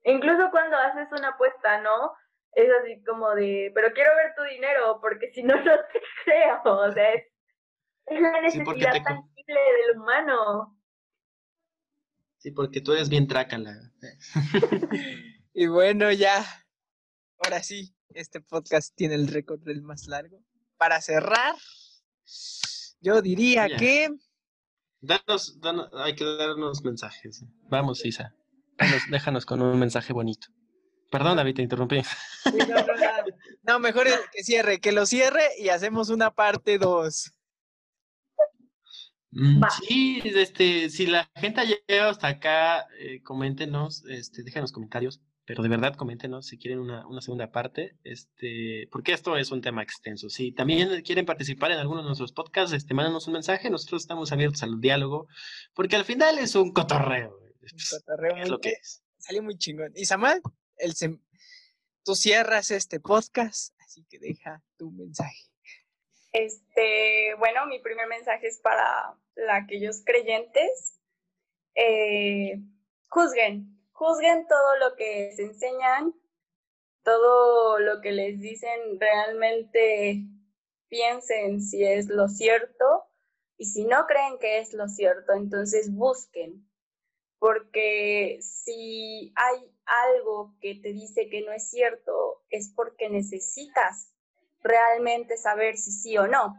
[0.04, 2.14] incluso cuando haces una apuesta, ¿no?
[2.54, 6.62] Es así como de, pero quiero ver tu dinero porque si no, no te creo.
[6.64, 7.26] O sea, es,
[8.08, 10.78] la necesidad tangible del humano.
[12.38, 13.74] Sí, porque tú eres bien trácala.
[15.54, 16.44] y bueno, ya
[17.42, 20.44] ahora sí, este podcast tiene el récord del más largo.
[20.78, 21.56] Para cerrar,
[23.00, 24.10] yo diría que...
[25.02, 25.58] Danos,
[25.94, 27.44] hay que darnos mensajes.
[27.70, 28.36] Vamos, Isa.
[29.10, 30.48] déjanos con un mensaje bonito.
[31.12, 32.02] Perdón, David, te interrumpí.
[33.64, 37.34] no, mejor que cierre, que lo cierre y hacemos una parte 2.
[39.32, 45.22] Mm, sí, este, si la gente ha llegado hasta acá, eh, coméntenos, este, déjenos comentarios
[45.46, 49.84] pero de verdad coméntenos si quieren una, segunda parte, este, porque esto es un tema
[49.84, 50.30] extenso.
[50.30, 54.32] Si también quieren participar en alguno de nuestros podcasts, este, mándanos un mensaje, nosotros estamos
[54.32, 55.28] abiertos al diálogo,
[55.74, 57.38] porque al final es un cotorreo.
[57.62, 59.04] Un cotorreo es lo que es.
[59.18, 59.92] Salió muy chingón.
[59.96, 60.04] Y
[60.78, 60.94] el
[62.04, 65.52] tú cierras este podcast, así que deja tu mensaje.
[66.32, 69.18] Este, bueno, mi primer mensaje es para
[69.52, 71.00] aquellos creyentes.
[71.76, 72.60] Eh,
[73.10, 76.16] juzguen, juzguen todo lo que se enseñan,
[77.04, 80.24] todo lo que les dicen, realmente
[80.88, 83.06] piensen si es lo cierto
[83.58, 86.68] y si no creen que es lo cierto, entonces busquen,
[87.38, 94.12] porque si hay algo que te dice que no es cierto, es porque necesitas
[94.64, 96.56] realmente saber si sí o no.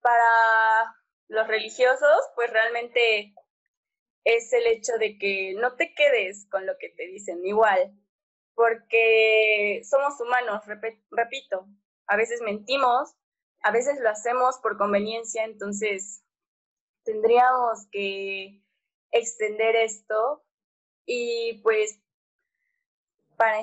[0.00, 0.96] Para
[1.28, 3.34] los religiosos, pues realmente
[4.26, 7.96] es el hecho de que no te quedes con lo que te dicen igual,
[8.56, 11.68] porque somos humanos, repito,
[12.08, 13.14] a veces mentimos,
[13.62, 16.24] a veces lo hacemos por conveniencia, entonces
[17.04, 18.64] tendríamos que
[19.12, 20.44] extender esto
[21.04, 22.00] y pues
[23.36, 23.60] para,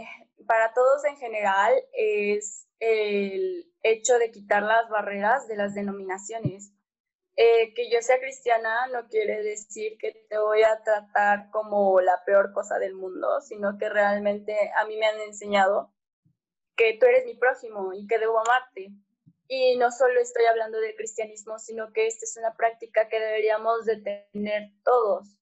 [0.47, 6.71] para todos en general es el hecho de quitar las barreras de las denominaciones
[7.35, 12.23] eh, que yo sea cristiana no quiere decir que te voy a tratar como la
[12.25, 15.91] peor cosa del mundo, sino que realmente a mí me han enseñado
[16.75, 18.91] que tú eres mi próximo y que debo amarte.
[19.47, 23.85] Y no solo estoy hablando del cristianismo, sino que esta es una práctica que deberíamos
[23.85, 23.97] de
[24.31, 25.35] tener todos,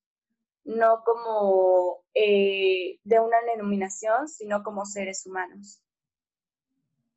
[0.63, 5.81] no como eh, de una denominación, sino como seres humanos.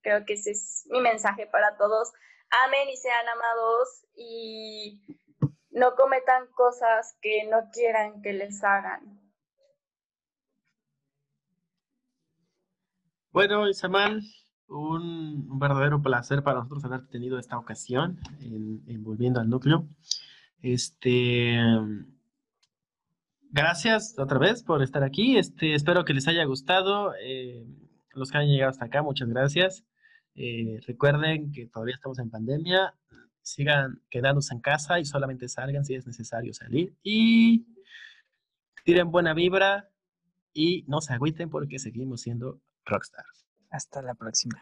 [0.02, 2.12] Creo que ese es mi mensaje para todos.
[2.66, 5.00] Amen y sean amados y
[5.70, 9.20] no cometan cosas que no quieran que les hagan.
[13.32, 14.22] Bueno, Isamal,
[14.68, 19.88] un, verdadero placer para nosotros haber tenido esta ocasión en, Volviendo al Núcleo.
[20.62, 21.58] Este,
[23.50, 25.36] gracias otra vez por estar aquí.
[25.36, 27.12] Este, espero que les haya gustado.
[27.20, 27.66] Eh,
[28.12, 29.84] los que han llegado hasta acá, muchas gracias.
[30.36, 32.94] Eh, recuerden que todavía estamos en pandemia.
[33.44, 36.96] Sigan quedándose en casa y solamente salgan si es necesario salir.
[37.02, 37.66] Y
[38.84, 39.90] tiren buena vibra
[40.52, 43.24] y no se agüiten porque seguimos siendo rockstar.
[43.70, 44.60] Hasta la próxima.